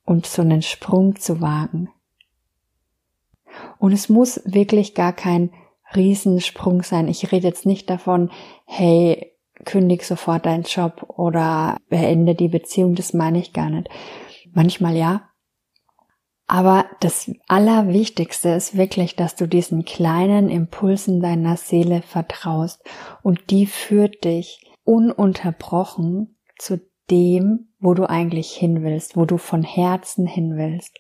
und 0.05 0.27
so 0.27 0.43
einen 0.43 0.63
Sprung 0.63 1.17
zu 1.17 1.41
wagen. 1.41 1.91
Und 3.79 3.93
es 3.93 4.09
muss 4.09 4.41
wirklich 4.45 4.95
gar 4.95 5.13
kein 5.13 5.51
Riesensprung 5.95 6.83
sein. 6.83 7.09
Ich 7.09 7.31
rede 7.33 7.47
jetzt 7.47 7.67
nicht 7.67 7.89
davon, 7.89 8.31
hey, 8.65 9.33
kündig 9.65 10.05
sofort 10.05 10.47
deinen 10.47 10.65
Job 10.65 11.05
oder 11.09 11.77
beende 11.89 12.35
die 12.35 12.49
Beziehung, 12.49 12.95
das 12.95 13.15
meine 13.15 13.39
ich 13.39 13.53
gar 13.53 13.71
nicht. 13.71 13.89
Manchmal 14.53 14.97
ja, 14.97 15.29
aber 16.47 16.87
das 17.01 17.31
Allerwichtigste 17.49 18.51
ist 18.51 18.77
wirklich, 18.77 19.17
dass 19.17 19.35
du 19.35 19.47
diesen 19.47 19.85
kleinen 19.85 20.51
Impulsen 20.51 21.21
deiner 21.21 21.57
Seele 21.57 22.03
vertraust 22.03 22.83
und 23.23 23.51
die 23.51 23.67
führt 23.67 24.25
dich 24.25 24.61
ununterbrochen 24.85 26.37
zu 26.59 26.81
dem, 27.11 27.69
wo 27.81 27.95
du 27.95 28.09
eigentlich 28.09 28.53
hin 28.53 28.83
willst, 28.83 29.17
wo 29.17 29.25
du 29.25 29.39
von 29.39 29.63
Herzen 29.63 30.27
hin 30.27 30.57
willst. 30.57 30.99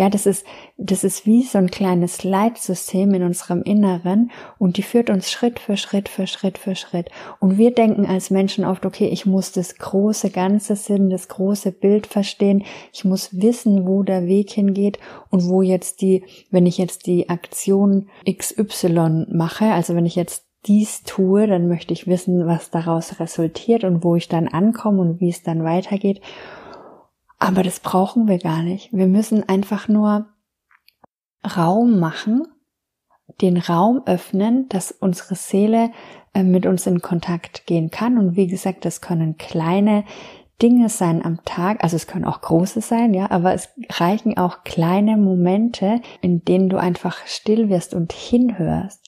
Ja, 0.00 0.08
das 0.08 0.24
ist, 0.24 0.46
das 0.78 1.04
ist 1.04 1.26
wie 1.26 1.42
so 1.42 1.58
ein 1.58 1.70
kleines 1.70 2.24
Leitsystem 2.24 3.12
in 3.12 3.22
unserem 3.22 3.60
Inneren 3.60 4.30
und 4.58 4.78
die 4.78 4.82
führt 4.82 5.10
uns 5.10 5.30
Schritt 5.30 5.58
für 5.58 5.76
Schritt 5.76 6.08
für 6.08 6.26
Schritt 6.26 6.56
für 6.56 6.74
Schritt. 6.74 7.10
Und 7.38 7.58
wir 7.58 7.74
denken 7.74 8.06
als 8.06 8.30
Menschen 8.30 8.64
oft, 8.64 8.86
okay, 8.86 9.08
ich 9.08 9.26
muss 9.26 9.52
das 9.52 9.74
große 9.76 10.30
Ganze 10.30 10.74
Sinn, 10.74 11.10
das 11.10 11.28
große 11.28 11.72
Bild 11.72 12.06
verstehen. 12.06 12.64
Ich 12.94 13.04
muss 13.04 13.42
wissen, 13.42 13.86
wo 13.86 14.02
der 14.02 14.24
Weg 14.24 14.50
hingeht 14.50 14.98
und 15.28 15.50
wo 15.50 15.60
jetzt 15.60 16.00
die, 16.00 16.24
wenn 16.50 16.64
ich 16.64 16.78
jetzt 16.78 17.06
die 17.06 17.28
Aktion 17.28 18.08
XY 18.26 19.26
mache, 19.28 19.66
also 19.66 19.94
wenn 19.94 20.06
ich 20.06 20.16
jetzt 20.16 20.46
dies 20.64 21.02
tue, 21.02 21.46
dann 21.46 21.68
möchte 21.68 21.92
ich 21.92 22.06
wissen, 22.06 22.46
was 22.46 22.70
daraus 22.70 23.20
resultiert 23.20 23.84
und 23.84 24.02
wo 24.02 24.16
ich 24.16 24.28
dann 24.28 24.48
ankomme 24.48 25.02
und 25.02 25.20
wie 25.20 25.28
es 25.28 25.42
dann 25.42 25.62
weitergeht. 25.62 26.22
Aber 27.40 27.62
das 27.62 27.80
brauchen 27.80 28.28
wir 28.28 28.38
gar 28.38 28.62
nicht. 28.62 28.92
Wir 28.92 29.06
müssen 29.06 29.48
einfach 29.48 29.88
nur 29.88 30.26
Raum 31.56 31.98
machen, 31.98 32.46
den 33.40 33.56
Raum 33.56 34.02
öffnen, 34.04 34.68
dass 34.68 34.92
unsere 34.92 35.34
Seele 35.34 35.90
äh, 36.34 36.42
mit 36.42 36.66
uns 36.66 36.86
in 36.86 37.00
Kontakt 37.00 37.66
gehen 37.66 37.90
kann. 37.90 38.18
Und 38.18 38.36
wie 38.36 38.46
gesagt, 38.46 38.84
das 38.84 39.00
können 39.00 39.38
kleine 39.38 40.04
Dinge 40.60 40.90
sein 40.90 41.24
am 41.24 41.42
Tag, 41.46 41.82
also 41.82 41.96
es 41.96 42.06
können 42.06 42.26
auch 42.26 42.42
große 42.42 42.82
sein, 42.82 43.14
ja, 43.14 43.30
aber 43.30 43.54
es 43.54 43.70
reichen 43.88 44.36
auch 44.36 44.62
kleine 44.62 45.16
Momente, 45.16 46.02
in 46.20 46.44
denen 46.44 46.68
du 46.68 46.76
einfach 46.76 47.26
still 47.26 47.70
wirst 47.70 47.94
und 47.94 48.12
hinhörst. 48.12 48.99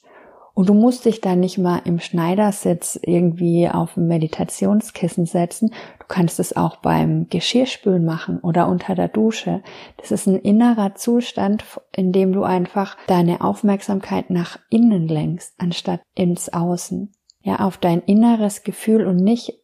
Und 0.54 0.68
du 0.68 0.74
musst 0.74 1.06
dich 1.06 1.20
da 1.20 1.34
nicht 1.34 1.58
mal 1.58 1.80
im 1.84 1.98
Schneidersitz 1.98 2.98
irgendwie 3.02 3.68
auf 3.68 3.96
ein 3.96 4.06
Meditationskissen 4.06 5.24
setzen. 5.24 5.72
Du 5.98 6.06
kannst 6.08 6.38
es 6.40 6.54
auch 6.56 6.76
beim 6.76 7.28
Geschirrspülen 7.30 8.04
machen 8.04 8.38
oder 8.40 8.68
unter 8.68 8.94
der 8.94 9.08
Dusche. 9.08 9.62
Das 9.96 10.10
ist 10.10 10.26
ein 10.26 10.38
innerer 10.38 10.94
Zustand, 10.94 11.64
in 11.96 12.12
dem 12.12 12.32
du 12.32 12.42
einfach 12.42 12.96
deine 13.06 13.40
Aufmerksamkeit 13.40 14.28
nach 14.28 14.58
innen 14.68 15.08
lenkst, 15.08 15.54
anstatt 15.58 16.02
ins 16.14 16.52
Außen. 16.52 17.12
Ja, 17.40 17.60
auf 17.60 17.78
dein 17.78 18.02
inneres 18.02 18.62
Gefühl 18.62 19.06
und 19.06 19.16
nicht 19.16 19.54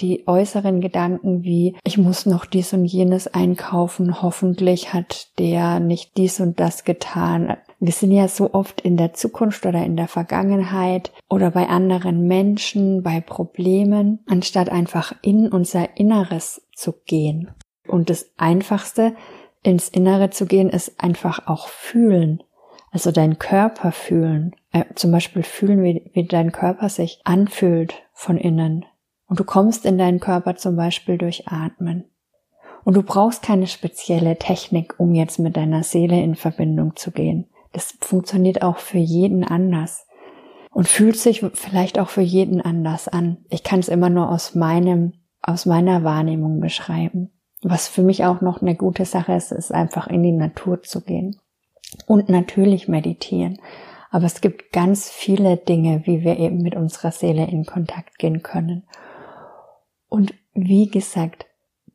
die 0.00 0.26
äußeren 0.26 0.80
Gedanken 0.80 1.42
wie, 1.42 1.76
ich 1.84 1.98
muss 1.98 2.26
noch 2.26 2.46
dies 2.46 2.72
und 2.72 2.84
jenes 2.84 3.26
einkaufen, 3.26 4.22
hoffentlich 4.22 4.92
hat 4.92 5.38
der 5.38 5.80
nicht 5.80 6.16
dies 6.16 6.40
und 6.40 6.60
das 6.60 6.84
getan. 6.84 7.56
Wir 7.84 7.92
sind 7.92 8.12
ja 8.12 8.28
so 8.28 8.54
oft 8.54 8.80
in 8.80 8.96
der 8.96 9.12
Zukunft 9.12 9.66
oder 9.66 9.84
in 9.84 9.96
der 9.96 10.06
Vergangenheit 10.06 11.10
oder 11.28 11.50
bei 11.50 11.68
anderen 11.68 12.28
Menschen, 12.28 13.02
bei 13.02 13.20
Problemen, 13.20 14.20
anstatt 14.28 14.68
einfach 14.68 15.16
in 15.20 15.48
unser 15.48 15.96
Inneres 15.96 16.62
zu 16.76 16.92
gehen. 16.92 17.50
Und 17.88 18.08
das 18.08 18.30
Einfachste, 18.36 19.16
ins 19.64 19.88
Innere 19.88 20.30
zu 20.30 20.46
gehen, 20.46 20.70
ist 20.70 21.02
einfach 21.02 21.48
auch 21.48 21.66
fühlen. 21.66 22.44
Also 22.92 23.10
dein 23.10 23.40
Körper 23.40 23.90
fühlen. 23.90 24.54
Äh, 24.70 24.84
zum 24.94 25.10
Beispiel 25.10 25.42
fühlen, 25.42 25.82
wie, 25.82 26.08
wie 26.14 26.24
dein 26.24 26.52
Körper 26.52 26.88
sich 26.88 27.20
anfühlt 27.24 27.94
von 28.12 28.36
innen. 28.36 28.84
Und 29.26 29.40
du 29.40 29.44
kommst 29.44 29.86
in 29.86 29.98
deinen 29.98 30.20
Körper 30.20 30.54
zum 30.54 30.76
Beispiel 30.76 31.18
durch 31.18 31.48
Atmen. 31.48 32.04
Und 32.84 32.94
du 32.94 33.02
brauchst 33.02 33.42
keine 33.42 33.66
spezielle 33.66 34.38
Technik, 34.38 34.94
um 34.98 35.14
jetzt 35.14 35.40
mit 35.40 35.56
deiner 35.56 35.82
Seele 35.82 36.22
in 36.22 36.36
Verbindung 36.36 36.94
zu 36.94 37.10
gehen. 37.10 37.48
Das 37.72 37.96
funktioniert 38.00 38.62
auch 38.62 38.78
für 38.78 38.98
jeden 38.98 39.44
anders 39.44 40.06
und 40.70 40.88
fühlt 40.88 41.16
sich 41.16 41.44
vielleicht 41.54 41.98
auch 41.98 42.08
für 42.08 42.22
jeden 42.22 42.60
anders 42.60 43.08
an. 43.08 43.38
Ich 43.50 43.62
kann 43.62 43.80
es 43.80 43.88
immer 43.88 44.10
nur 44.10 44.30
aus 44.30 44.54
meinem, 44.54 45.12
aus 45.42 45.66
meiner 45.66 46.04
Wahrnehmung 46.04 46.60
beschreiben. 46.60 47.30
Was 47.62 47.88
für 47.88 48.02
mich 48.02 48.24
auch 48.24 48.40
noch 48.40 48.60
eine 48.60 48.74
gute 48.74 49.04
Sache 49.04 49.34
ist, 49.34 49.52
ist 49.52 49.72
einfach 49.72 50.06
in 50.08 50.22
die 50.22 50.32
Natur 50.32 50.82
zu 50.82 51.02
gehen. 51.02 51.36
Und 52.06 52.28
natürlich 52.28 52.88
meditieren. 52.88 53.58
Aber 54.10 54.24
es 54.24 54.40
gibt 54.40 54.72
ganz 54.72 55.10
viele 55.10 55.56
Dinge, 55.56 56.02
wie 56.04 56.22
wir 56.22 56.38
eben 56.38 56.62
mit 56.62 56.74
unserer 56.74 57.12
Seele 57.12 57.46
in 57.46 57.64
Kontakt 57.64 58.18
gehen 58.18 58.42
können. 58.42 58.84
Und 60.08 60.34
wie 60.54 60.88
gesagt, 60.88 61.46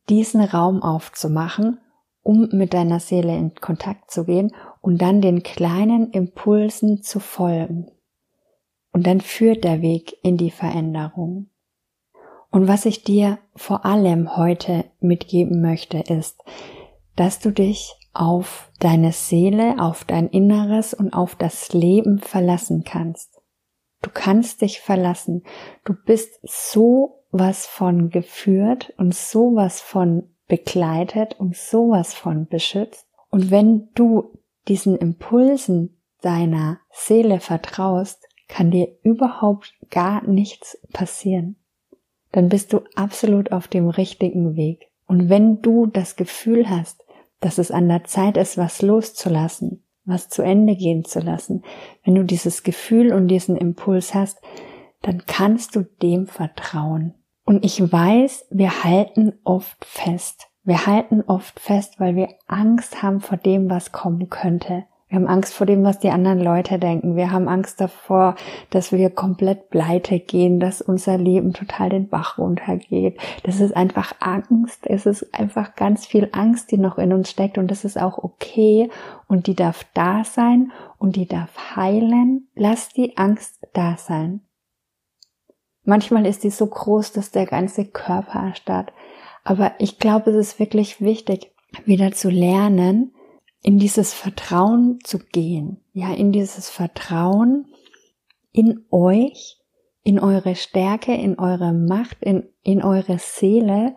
diesen 0.08 0.40
Raum 0.40 0.82
aufzumachen, 0.82 1.80
um 2.22 2.48
mit 2.52 2.74
deiner 2.74 3.00
Seele 3.00 3.36
in 3.36 3.54
Kontakt 3.54 4.10
zu 4.10 4.24
gehen 4.24 4.52
und 4.80 5.02
dann 5.02 5.20
den 5.20 5.42
kleinen 5.42 6.10
Impulsen 6.10 7.02
zu 7.02 7.20
folgen. 7.20 7.90
Und 8.92 9.06
dann 9.06 9.20
führt 9.20 9.64
der 9.64 9.82
Weg 9.82 10.16
in 10.22 10.36
die 10.36 10.50
Veränderung. 10.50 11.50
Und 12.50 12.68
was 12.68 12.86
ich 12.86 13.04
dir 13.04 13.38
vor 13.54 13.84
allem 13.84 14.36
heute 14.36 14.86
mitgeben 15.00 15.60
möchte, 15.60 15.98
ist, 15.98 16.40
dass 17.16 17.40
du 17.40 17.50
dich 17.50 17.94
auf 18.14 18.70
deine 18.80 19.12
Seele, 19.12 19.76
auf 19.78 20.04
dein 20.04 20.28
Inneres 20.28 20.94
und 20.94 21.12
auf 21.12 21.36
das 21.36 21.72
Leben 21.72 22.18
verlassen 22.18 22.84
kannst. 22.84 23.40
Du 24.02 24.10
kannst 24.12 24.62
dich 24.62 24.80
verlassen. 24.80 25.42
Du 25.84 25.94
bist 25.94 26.40
so 26.42 27.24
was 27.30 27.66
von 27.66 28.10
geführt 28.10 28.94
und 28.96 29.14
sowas 29.14 29.80
von 29.80 30.30
begleitet 30.46 31.38
und 31.38 31.56
sowas 31.56 32.14
von 32.14 32.46
beschützt. 32.46 33.06
Und 33.30 33.50
wenn 33.50 33.90
du 33.94 34.37
diesen 34.68 34.96
Impulsen 34.96 35.98
deiner 36.20 36.80
Seele 36.90 37.40
vertraust, 37.40 38.26
kann 38.48 38.70
dir 38.70 38.88
überhaupt 39.02 39.74
gar 39.90 40.26
nichts 40.26 40.78
passieren. 40.92 41.56
Dann 42.32 42.48
bist 42.48 42.72
du 42.72 42.80
absolut 42.94 43.52
auf 43.52 43.68
dem 43.68 43.88
richtigen 43.88 44.56
Weg. 44.56 44.88
Und 45.06 45.28
wenn 45.28 45.62
du 45.62 45.86
das 45.86 46.16
Gefühl 46.16 46.68
hast, 46.68 47.04
dass 47.40 47.58
es 47.58 47.70
an 47.70 47.88
der 47.88 48.04
Zeit 48.04 48.36
ist, 48.36 48.58
was 48.58 48.82
loszulassen, 48.82 49.84
was 50.04 50.28
zu 50.28 50.42
Ende 50.42 50.76
gehen 50.76 51.04
zu 51.04 51.20
lassen, 51.20 51.62
wenn 52.04 52.14
du 52.14 52.24
dieses 52.24 52.62
Gefühl 52.62 53.12
und 53.12 53.28
diesen 53.28 53.56
Impuls 53.56 54.14
hast, 54.14 54.38
dann 55.02 55.24
kannst 55.26 55.76
du 55.76 55.82
dem 56.02 56.26
vertrauen. 56.26 57.14
Und 57.44 57.64
ich 57.64 57.80
weiß, 57.80 58.46
wir 58.50 58.84
halten 58.84 59.34
oft 59.44 59.84
fest. 59.84 60.48
Wir 60.68 60.84
halten 60.84 61.24
oft 61.26 61.58
fest, 61.60 61.98
weil 61.98 62.14
wir 62.14 62.28
Angst 62.46 63.02
haben 63.02 63.22
vor 63.22 63.38
dem, 63.38 63.70
was 63.70 63.90
kommen 63.90 64.28
könnte. 64.28 64.84
Wir 65.08 65.16
haben 65.16 65.26
Angst 65.26 65.54
vor 65.54 65.66
dem, 65.66 65.82
was 65.82 65.98
die 65.98 66.10
anderen 66.10 66.40
Leute 66.40 66.78
denken. 66.78 67.16
Wir 67.16 67.32
haben 67.32 67.48
Angst 67.48 67.80
davor, 67.80 68.34
dass 68.68 68.92
wir 68.92 69.08
komplett 69.08 69.70
pleite 69.70 70.20
gehen, 70.20 70.60
dass 70.60 70.82
unser 70.82 71.16
Leben 71.16 71.54
total 71.54 71.88
den 71.88 72.08
Bach 72.10 72.36
runtergeht. 72.36 73.18
Das 73.44 73.60
ist 73.60 73.74
einfach 73.74 74.12
Angst. 74.20 74.86
Es 74.86 75.06
ist 75.06 75.32
einfach 75.32 75.74
ganz 75.74 76.04
viel 76.04 76.28
Angst, 76.32 76.70
die 76.70 76.76
noch 76.76 76.98
in 76.98 77.14
uns 77.14 77.30
steckt 77.30 77.56
und 77.56 77.70
das 77.70 77.86
ist 77.86 77.98
auch 77.98 78.18
okay 78.18 78.90
und 79.26 79.46
die 79.46 79.54
darf 79.54 79.86
da 79.94 80.22
sein 80.22 80.70
und 80.98 81.16
die 81.16 81.26
darf 81.26 81.76
heilen. 81.76 82.46
Lass 82.54 82.90
die 82.90 83.16
Angst 83.16 83.66
da 83.72 83.96
sein. 83.96 84.42
Manchmal 85.84 86.26
ist 86.26 86.44
die 86.44 86.50
so 86.50 86.66
groß, 86.66 87.12
dass 87.12 87.30
der 87.30 87.46
ganze 87.46 87.86
Körper 87.86 88.40
erstarrt. 88.40 88.92
Aber 89.48 89.72
ich 89.78 89.98
glaube, 89.98 90.30
es 90.32 90.36
ist 90.36 90.60
wirklich 90.60 91.00
wichtig, 91.00 91.52
wieder 91.86 92.12
zu 92.12 92.28
lernen, 92.28 93.14
in 93.62 93.78
dieses 93.78 94.12
Vertrauen 94.12 94.98
zu 95.04 95.18
gehen. 95.18 95.80
Ja, 95.94 96.12
in 96.12 96.32
dieses 96.32 96.68
Vertrauen 96.68 97.64
in 98.52 98.84
euch, 98.90 99.58
in 100.02 100.20
eure 100.20 100.54
Stärke, 100.54 101.14
in 101.14 101.38
eure 101.38 101.72
Macht, 101.72 102.18
in, 102.20 102.46
in 102.62 102.82
eure 102.82 103.18
Seele 103.18 103.96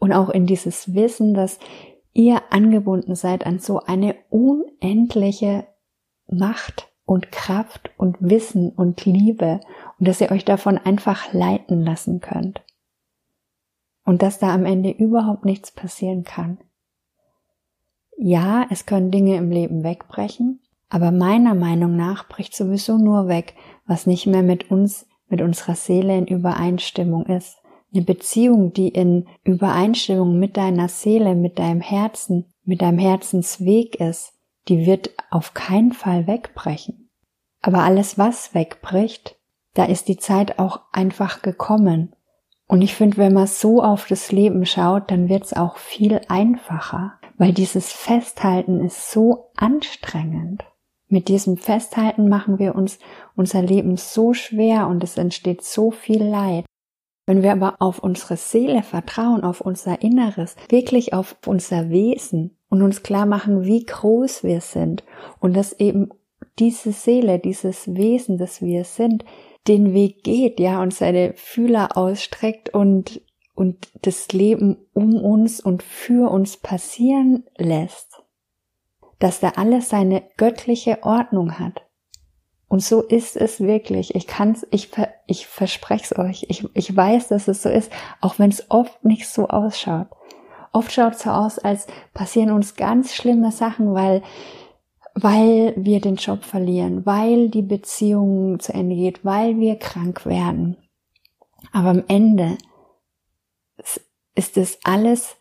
und 0.00 0.12
auch 0.12 0.30
in 0.30 0.46
dieses 0.46 0.92
Wissen, 0.92 1.32
dass 1.32 1.60
ihr 2.12 2.42
angebunden 2.50 3.14
seid 3.14 3.46
an 3.46 3.60
so 3.60 3.78
eine 3.78 4.16
unendliche 4.30 5.68
Macht 6.26 6.88
und 7.04 7.30
Kraft 7.30 7.92
und 7.98 8.16
Wissen 8.18 8.70
und 8.70 9.04
Liebe 9.04 9.60
und 10.00 10.08
dass 10.08 10.20
ihr 10.20 10.32
euch 10.32 10.44
davon 10.44 10.76
einfach 10.76 11.32
leiten 11.32 11.84
lassen 11.84 12.18
könnt. 12.18 12.62
Und 14.08 14.22
dass 14.22 14.38
da 14.38 14.54
am 14.54 14.64
Ende 14.64 14.88
überhaupt 14.88 15.44
nichts 15.44 15.70
passieren 15.70 16.24
kann. 16.24 16.56
Ja, 18.16 18.66
es 18.70 18.86
können 18.86 19.10
Dinge 19.10 19.36
im 19.36 19.50
Leben 19.50 19.84
wegbrechen, 19.84 20.60
aber 20.88 21.12
meiner 21.12 21.54
Meinung 21.54 21.94
nach 21.94 22.26
bricht 22.26 22.56
sowieso 22.56 22.96
nur 22.96 23.28
weg, 23.28 23.54
was 23.84 24.06
nicht 24.06 24.26
mehr 24.26 24.42
mit 24.42 24.70
uns, 24.70 25.06
mit 25.28 25.42
unserer 25.42 25.74
Seele 25.74 26.16
in 26.16 26.26
Übereinstimmung 26.26 27.26
ist. 27.26 27.58
Eine 27.92 28.02
Beziehung, 28.02 28.72
die 28.72 28.88
in 28.88 29.26
Übereinstimmung 29.44 30.38
mit 30.38 30.56
deiner 30.56 30.88
Seele, 30.88 31.34
mit 31.34 31.58
deinem 31.58 31.82
Herzen, 31.82 32.46
mit 32.64 32.80
deinem 32.80 32.98
Herzensweg 32.98 33.96
ist, 33.96 34.32
die 34.68 34.86
wird 34.86 35.10
auf 35.30 35.52
keinen 35.52 35.92
Fall 35.92 36.26
wegbrechen. 36.26 37.10
Aber 37.60 37.80
alles, 37.80 38.16
was 38.16 38.54
wegbricht, 38.54 39.36
da 39.74 39.84
ist 39.84 40.08
die 40.08 40.16
Zeit 40.16 40.58
auch 40.58 40.80
einfach 40.92 41.42
gekommen. 41.42 42.14
Und 42.68 42.82
ich 42.82 42.94
finde, 42.94 43.16
wenn 43.16 43.32
man 43.32 43.46
so 43.46 43.82
auf 43.82 44.06
das 44.06 44.30
Leben 44.30 44.66
schaut, 44.66 45.10
dann 45.10 45.30
wird 45.30 45.44
es 45.44 45.54
auch 45.54 45.78
viel 45.78 46.20
einfacher, 46.28 47.14
weil 47.38 47.52
dieses 47.52 47.90
Festhalten 47.90 48.84
ist 48.84 49.10
so 49.10 49.50
anstrengend. 49.56 50.64
Mit 51.08 51.28
diesem 51.28 51.56
Festhalten 51.56 52.28
machen 52.28 52.58
wir 52.58 52.74
uns 52.74 52.98
unser 53.34 53.62
Leben 53.62 53.96
so 53.96 54.34
schwer 54.34 54.86
und 54.86 55.02
es 55.02 55.16
entsteht 55.16 55.62
so 55.62 55.90
viel 55.90 56.22
Leid. 56.22 56.66
Wenn 57.24 57.42
wir 57.42 57.52
aber 57.52 57.76
auf 57.78 58.00
unsere 58.00 58.36
Seele 58.36 58.82
vertrauen, 58.82 59.44
auf 59.44 59.62
unser 59.62 60.02
Inneres, 60.02 60.54
wirklich 60.68 61.14
auf 61.14 61.36
unser 61.46 61.88
Wesen 61.88 62.58
und 62.68 62.82
uns 62.82 63.02
klar 63.02 63.24
machen, 63.24 63.64
wie 63.64 63.84
groß 63.84 64.44
wir 64.44 64.60
sind 64.60 65.04
und 65.40 65.56
dass 65.56 65.72
eben 65.72 66.10
diese 66.58 66.92
Seele, 66.92 67.38
dieses 67.38 67.94
Wesen, 67.94 68.36
das 68.36 68.60
wir 68.60 68.84
sind, 68.84 69.24
den 69.68 69.92
Weg 69.92 70.24
geht, 70.24 70.58
ja, 70.58 70.82
und 70.82 70.94
seine 70.94 71.34
Fühler 71.34 71.96
ausstreckt 71.96 72.70
und, 72.70 73.20
und 73.54 73.88
das 74.02 74.28
Leben 74.32 74.78
um 74.94 75.16
uns 75.16 75.60
und 75.60 75.82
für 75.82 76.30
uns 76.30 76.56
passieren 76.56 77.44
lässt. 77.56 78.22
Dass 79.18 79.40
da 79.40 79.50
alles 79.56 79.88
seine 79.88 80.22
göttliche 80.36 81.02
Ordnung 81.02 81.58
hat. 81.58 81.82
Und 82.68 82.82
so 82.82 83.02
ist 83.02 83.36
es 83.36 83.60
wirklich. 83.60 84.14
Ich 84.14 84.26
kann's, 84.26 84.66
ich, 84.70 84.90
ich 85.26 85.46
verspreche 85.46 86.04
es 86.04 86.18
euch. 86.18 86.46
Ich, 86.48 86.66
ich 86.74 86.94
weiß, 86.94 87.28
dass 87.28 87.48
es 87.48 87.62
so 87.62 87.68
ist, 87.68 87.90
auch 88.20 88.38
wenn 88.38 88.50
es 88.50 88.70
oft 88.70 89.04
nicht 89.04 89.26
so 89.26 89.48
ausschaut. 89.48 90.08
Oft 90.72 90.92
schaut 90.92 91.14
es 91.14 91.22
so 91.22 91.30
aus, 91.30 91.58
als 91.58 91.86
passieren 92.12 92.50
uns 92.50 92.76
ganz 92.76 93.14
schlimme 93.14 93.52
Sachen, 93.52 93.94
weil 93.94 94.22
weil 95.22 95.74
wir 95.76 96.00
den 96.00 96.16
Job 96.16 96.44
verlieren, 96.44 97.04
weil 97.04 97.48
die 97.48 97.62
Beziehung 97.62 98.60
zu 98.60 98.72
Ende 98.72 98.94
geht, 98.94 99.24
weil 99.24 99.58
wir 99.58 99.76
krank 99.76 100.26
werden. 100.26 100.76
Aber 101.72 101.90
am 101.90 102.04
Ende 102.08 102.56
ist 104.34 104.56
es 104.56 104.78
alles 104.84 105.36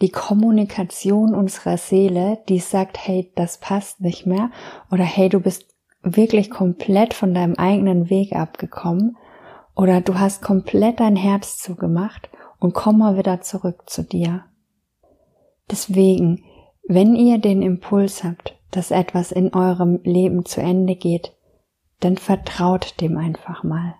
die 0.00 0.10
Kommunikation 0.10 1.34
unserer 1.34 1.78
Seele, 1.78 2.42
die 2.48 2.58
sagt, 2.58 2.98
hey, 3.06 3.32
das 3.34 3.58
passt 3.58 4.00
nicht 4.00 4.26
mehr 4.26 4.50
oder 4.90 5.04
hey, 5.04 5.28
du 5.28 5.40
bist 5.40 5.66
wirklich 6.02 6.50
komplett 6.50 7.14
von 7.14 7.32
deinem 7.32 7.54
eigenen 7.54 8.10
Weg 8.10 8.34
abgekommen 8.34 9.16
oder 9.74 10.00
du 10.00 10.18
hast 10.18 10.42
komplett 10.42 11.00
dein 11.00 11.16
Herz 11.16 11.58
zugemacht 11.58 12.28
und 12.58 12.74
komm 12.74 12.98
mal 12.98 13.16
wieder 13.16 13.40
zurück 13.40 13.88
zu 13.88 14.02
dir. 14.02 14.44
Deswegen, 15.70 16.44
wenn 16.88 17.16
ihr 17.16 17.38
den 17.38 17.62
Impuls 17.62 18.22
habt, 18.22 18.54
dass 18.70 18.90
etwas 18.90 19.32
in 19.32 19.54
eurem 19.54 20.00
Leben 20.04 20.44
zu 20.44 20.60
Ende 20.60 20.94
geht, 20.94 21.32
dann 22.00 22.16
vertraut 22.16 23.00
dem 23.00 23.16
einfach 23.16 23.64
mal. 23.64 23.94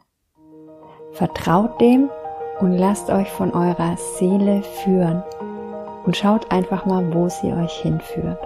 Vertraut 1.13 1.81
dem 1.81 2.11
und 2.61 2.73
lasst 2.73 3.11
euch 3.11 3.29
von 3.29 3.53
eurer 3.53 3.97
Seele 3.97 4.63
führen 4.63 5.23
und 6.05 6.17
schaut 6.17 6.53
einfach 6.53 6.87
mal, 6.87 7.13
wo 7.13 7.29
sie 7.29 7.53
euch 7.53 7.73
hinführt. 7.81 8.39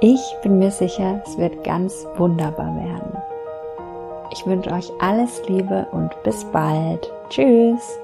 Ich 0.00 0.20
bin 0.42 0.58
mir 0.58 0.70
sicher, 0.70 1.22
es 1.24 1.38
wird 1.38 1.64
ganz 1.64 2.06
wunderbar 2.16 2.76
werden. 2.76 3.16
Ich 4.30 4.46
wünsche 4.46 4.70
euch 4.70 4.92
alles 5.00 5.42
Liebe 5.48 5.86
und 5.92 6.10
bis 6.22 6.44
bald. 6.52 7.10
Tschüss. 7.30 7.98